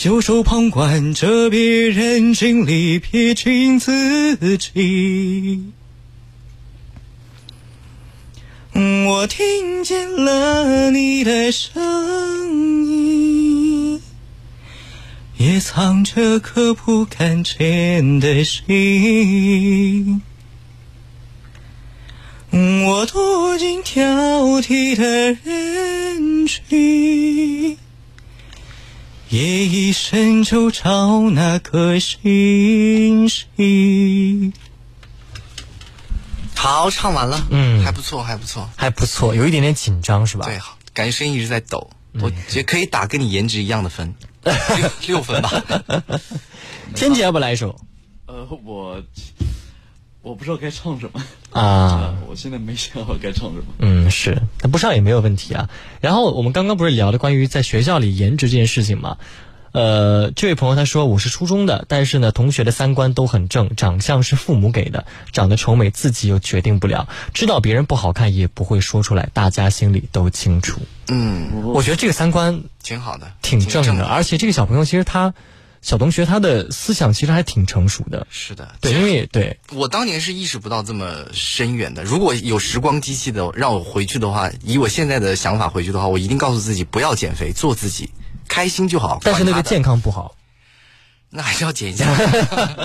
[0.00, 5.72] 袖手旁观着别人经历，撇清自己。
[8.72, 14.00] 我听见了你的声音，
[15.36, 20.22] 也藏着颗不敢见的心。
[22.52, 27.76] 我躲进挑剔的人群。
[29.30, 34.52] 夜已深，就找那颗星星。
[36.54, 40.46] 好，唱完了，嗯，还不错，还不错，还不错，有一点点紧张是吧？
[40.46, 41.90] 对，好，感觉声音一直在抖。
[42.20, 44.14] 我觉得可以打跟你颜值一样的分，
[45.06, 45.62] 六分吧。
[46.94, 47.78] 天姐要不来一首？
[48.26, 49.00] 呃，我
[50.28, 51.22] 我不知道该唱什么
[51.58, 53.64] 啊， 我现在没想好该唱什么。
[53.78, 55.70] 嗯，是，那不唱也没有问题啊。
[56.02, 59.16] 然后我们刚刚不是聊的关于在学校里颜值这件事情吗？
[59.72, 70.80] 呃，这位朋友他说我是初中的，但是呢，同学的三观都很正，长相是父母给的，长得丑美自己又决定不了，知道别人不好看也不会说出来，大家心里都清楚。
[71.08, 75.32] 嗯，我觉得这个三观挺好的，挺正的，而且这个小朋友其实他
[75.80, 78.26] 小同学他的思想其实还挺成熟的。
[78.30, 82.02] 是的，对，因为对我当年是意识不到这么深远的。
[82.04, 88.10] 如果有时光机器的让我回去的话，以我现在的想法回去的话，我一定告诉自己不要减肥，做自己，
[88.48, 89.18] 开心就好。
[89.22, 90.34] 但是那个健康不好。
[91.30, 92.06] 那还是要减一下。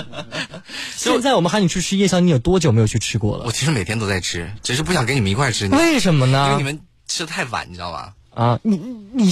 [0.96, 3.44] 现在我们喊你去吃夜宵，你有多久没有去吃过了？
[3.46, 5.66] 我其实每天都在吃，只是不想跟你们一块吃。
[5.68, 8.12] 为什么呢因为你们吃的太晚，你知道吗？
[8.34, 9.30] 啊，你你你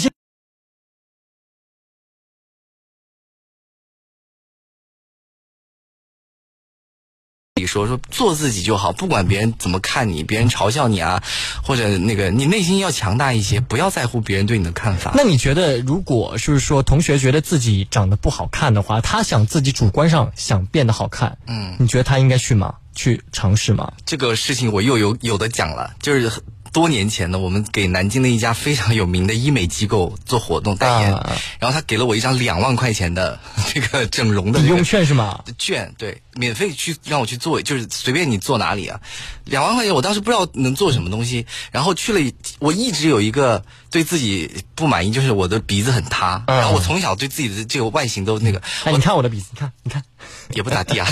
[7.72, 11.22] 说说做自己就好，不管别人怎么看你，别人嘲笑你啊，
[11.64, 15.12] 或者那个你内心要强大一些，不要在乎别人对你的看法。
[15.14, 22.74] 那你觉得，如果就是说同学觉得自己长得不好看的话，他想自己主观上想变得好看，嗯，你觉得他应该去吗？
[22.94, 23.90] 去尝试吗？
[24.04, 26.30] 这个事情我又有有的讲了，就是
[26.72, 33.38] 多年前呢，我们给南京的一家非常有名的医美机构做活动代言，啊然后他给了我一张两万块钱的
[33.72, 35.44] 这个整容的抵这个用券是吗？
[35.58, 39.00] 券，对，免费去让我去做，就是随便你做哪里啊，
[39.44, 50.02] 两万块钱，我当时不知道能做什么东西，然后去了，我一直有一个对自己不满意，就是我的鼻子很塌，嗯然后我从小对自己的这个外形都那个，哎，你看我的鼻子，你看，你看，
[50.54, 51.06] 也不咋地啊。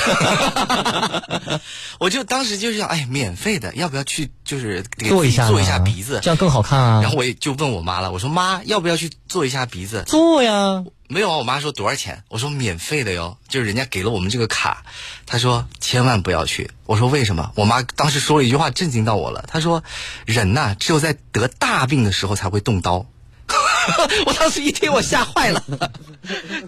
[2.00, 7.00] 我就当时就是想，哎，免费的，要不要去就是给做一下做一下鼻子，这样更好看啊。
[7.02, 10.02] 然后我也就问我妈了，我说妈，要不要去做一下鼻子？
[10.06, 10.82] 做呀。
[11.12, 12.22] 没有啊，我妈说多少钱？
[12.28, 14.84] 我说免费的哟，就是人家给了我们这个卡。
[15.26, 16.70] 她说千万不要去。
[16.86, 17.50] 我说为什么？
[17.56, 19.44] 我妈当时说了一句话震惊到我了。
[19.48, 19.82] 她说
[20.24, 23.04] 人呐、只有在得大病的时候才会动刀。
[24.24, 25.64] 我当时一听我吓坏了，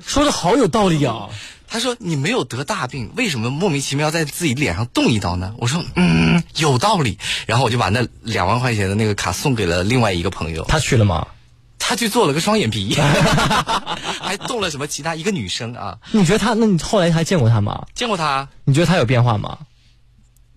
[0.05, 1.29] 说的好有道理啊。
[1.69, 7.17] 他说：“你没有得大病，为什么莫名其妙在自己脸上动一刀呢？”我说：“嗯，有道理。”
[7.47, 10.65] 然后我就把那两万块钱的那个卡送给了另外一个朋友。
[10.65, 11.29] 他去了吗？
[11.93, 12.97] 他去做了个双眼皮，
[14.23, 15.99] 还动了什么其他一个女生啊？
[16.13, 16.55] 你觉得他？
[16.55, 17.85] 那你后来还见过他吗？
[17.95, 18.49] 见过他？
[18.65, 19.59] 你觉得他有变化吗？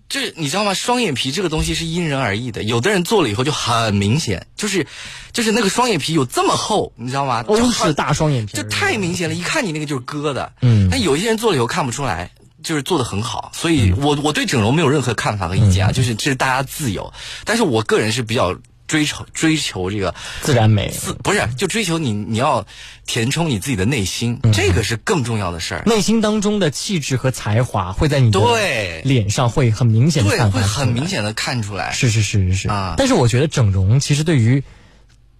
[0.08, 0.72] 就是你知道吗？
[0.72, 4.86] 双眼皮这个东西是因人而异的，有的人做了以后就很明显，就是
[5.34, 7.44] 就是那个双眼皮有这么厚，你知道吗？
[7.46, 10.54] 欧式大双眼皮就太明显了，一看你那个就是割的。
[10.62, 12.30] 嗯但有一些人做了以后看不出来。
[12.62, 17.12] 就是做的很好，所以我我对整容没有任何看法和意见啊，就是这是大家自由，
[17.44, 18.56] 但是我个人是比较
[18.86, 22.66] 追求追求这个自然美，自不是就追求你你要
[23.06, 25.82] 填充你自己的内心，这个是更重要的事儿。
[25.86, 29.02] 内心当中的气质和才华会在你的对。
[29.04, 31.92] 脸上会很明显的对，会很明显的看出来。
[31.92, 32.68] 是是是是是。
[32.68, 32.94] 啊。
[32.96, 34.62] 但是我觉得整容其实对于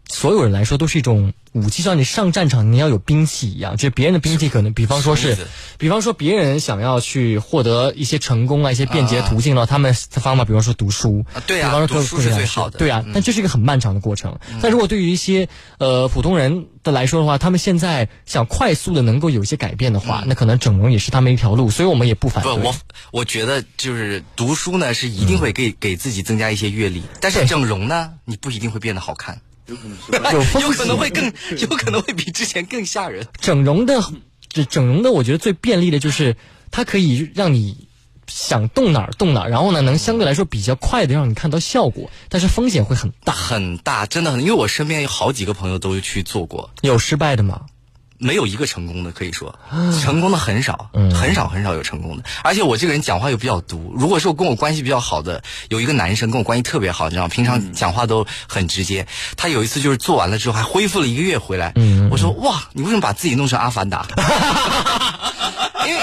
[0.09, 5.37] 所有人来说都是一种武器，像你上战场你要有兵器一样，就别人的兵器可能，比方说是
[5.79, 12.79] 比方说别人想要去获得一些成功啊，一些便捷啊途径的话，他们的方法，比方说读书，啊对啊比方说读书是最好的。
[12.79, 13.13] 对啊，嗯。
[13.15, 14.39] 但这是一个很漫长的过程。
[14.63, 15.49] 但如果对于一些
[15.79, 22.53] 呃普通人的来说的话，他们现在想快速的能够有一些改变的话，那可能整容也是他们一条路，所以我们也不反对。
[22.53, 22.75] 我
[23.11, 31.25] 我觉得就是读书呢，是一定会给、给自己增加一些阅历，但是整容呢，你不一定会变得好看，有可能是 有可能会更
[31.61, 33.27] 有可能会比之前更吓人。
[33.41, 34.01] 整容的，
[34.49, 36.37] 这整容的，我觉得最便利的就是
[36.71, 37.89] 它可以让你
[38.27, 43.33] 想动哪儿动哪儿，然后呢，能相对来说比较快的让你看到效果，但是风险会很大。
[43.33, 47.67] 很大，真的很，因为我身边有好几个朋友都去做过，有失败的吗？
[48.19, 49.55] 没有一个成功的，可以说
[50.03, 52.23] 成功的很少，嗯很少很少有成功的。
[52.43, 57.29] 而且我这个人讲话又比较毒，如果说跟我关系比较好的有一个男生跟我关系特别好，你知道吗？
[57.29, 59.07] 平常讲话都很直接。
[59.37, 64.07] 他有一次就是做完了之后还恢复了一个月回来，嗯我说哇，你为什么把自己弄成阿凡达？
[65.87, 66.01] 因为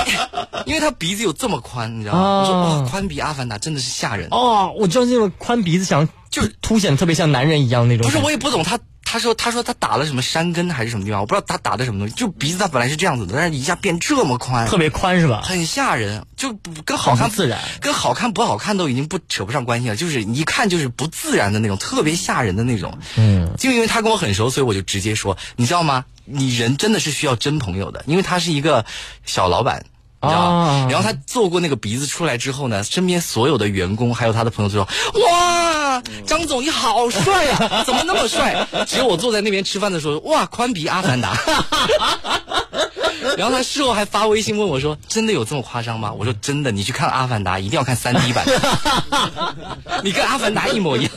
[0.66, 2.22] 因为他鼻子有这么宽，你知道吗？
[2.22, 4.28] 我说哦哇，宽鼻阿凡达真的是吓人。
[4.32, 8.05] 哦，我知道那种宽鼻子想就是凸显特别像男人一样那种。
[8.05, 8.80] 不是，我也不懂他。
[9.14, 12.16] 他说：“他说他打了什么山根还是什么地方，我不知道他打的什么东西。
[12.16, 15.43] 就鼻子他本来是这样子的，但是一下变这么宽，特别宽是吧？
[15.45, 22.97] 很吓人，就不跟好看自然，跟好看不好看都已经不扯不上关系了，就是一看就是不自然的那种，特别吓人的那种。
[23.16, 26.05] 嗯，就因为他跟我很熟，所以我就直接说，你知道吗？
[26.26, 28.84] 你人真的是需要真朋友的，因为他是一个
[29.28, 29.86] 小老板。”
[30.24, 30.57] 你知道吗？
[30.63, 34.88] 啊然后他做过那个鼻子出来之后呢，身边所有的员工还有他的朋友就说
[35.21, 41.34] ：“哇，张总你好帅啊， 怎么那么帅？”只有我坐在那边吃饭的时候，哇，宽鼻阿凡达。
[43.38, 48.45] 然后他事后还发微信问我说：“真的有这么夸张吗？”我说：“真的，你去看《阿凡达》，一定要看三 D 版，
[50.03, 51.11] 你跟阿凡达一模一样。”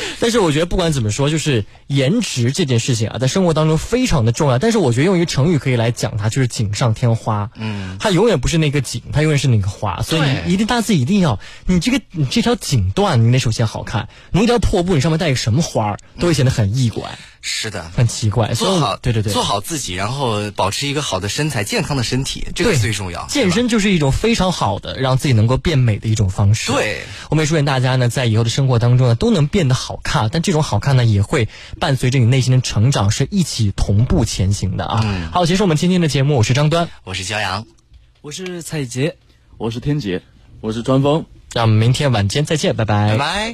[0.20, 4.58] 但是我觉得不管怎么说，就是颜值这件事情啊，在生活当中非常的重要。
[4.58, 7.50] 但是我觉得用一个成语可以来讲它，就是锦上添花。
[7.56, 10.02] 嗯，它永远不是那个锦，它永远是那个花。
[10.02, 14.08] 所以你一定大家自己一定要，你这个你这条锦缎，你得首先好看。
[14.30, 18.54] 你一条破布，你上面带个什么花儿，都会显得很异怪，是的，很奇怪。
[18.54, 23.26] 做好对对对，做好自己，然后保持一个好的身材、健康的身体，这个对最重要。
[23.28, 26.72] 健身就是一种非常好的让自己能够变美的一种方式。
[26.72, 30.28] 对，我们也祝愿大家呢，在以后的生活当中呢，都能变得好看。
[30.32, 31.48] 但这种好看呢，也会
[31.80, 35.00] 伴随着你内心的成长，是一起同步前行的啊。
[35.02, 37.66] 嗯好，结束我们今天的节目，我是张端，我是骄阳，
[38.20, 39.16] 我是蔡杰，
[39.58, 40.22] 我是天杰，
[40.60, 41.26] 我是川峰。
[41.52, 43.50] 让我们明天晚间再见，拜拜，拜拜。